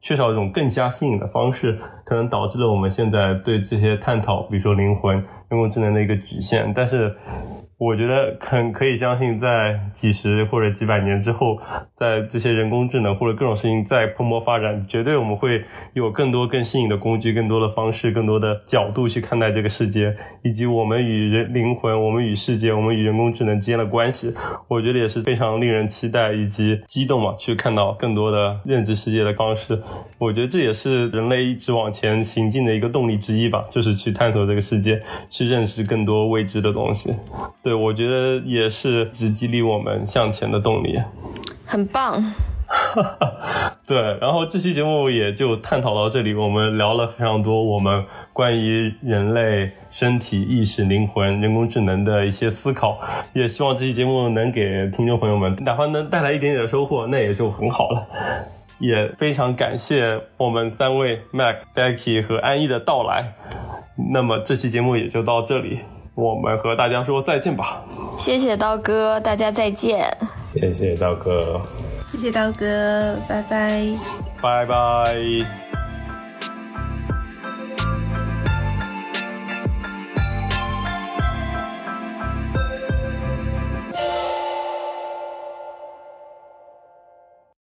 [0.02, 6.72] 缺少一种更加新颖的方式，可能导致了我们现在对这些探讨，比如说灵魂、人工智能的一个局限。
[6.74, 7.16] 但是。
[7.80, 11.60] 我觉得很可以相信，在几十或者几百年之后，
[11.96, 15.64] 在这些人工智能或者各种事情在蓬勃发展，绝对我们会
[15.94, 24.34] 有更多更新颖的工具、更多的方式、更多的角度去看待这个世界，以及我们与人灵魂、我们与世界、我们与人工智能之间的关系。
[24.68, 29.80] 我觉得也是非常令人期待以及激动嘛，去看到更多的认知世界的方式。
[30.18, 35.00] 我觉得这也是人类一直往前行进的一个动力之一吧，就是去探索这个世界，
[35.30, 37.14] 去认识更多未知的东西。
[37.68, 40.98] 对，我觉得也是只激励我们向前的动力，
[41.68, 42.24] 很棒。
[43.86, 52.98] 对，然后这期节目也就探讨到这里，我们聊了非常多我们关于人类身体、意识、灵魂、人工智能的一些思考，
[53.34, 58.08] 也希望这期节目能给听众朋友们，哪怕能带来一点点的收获，那也就很好了。
[58.80, 63.34] 也非常感谢我们三位 Mac、Becky 和安逸的到来，
[64.14, 65.80] 那么这期节目也就到这里。
[66.18, 67.84] 我们和大家说再见吧。
[68.18, 70.12] 谢谢刀哥，大家再见。
[70.52, 71.62] 谢谢刀哥，
[72.12, 73.86] 谢谢刀哥，拜拜，
[74.42, 75.67] 拜拜。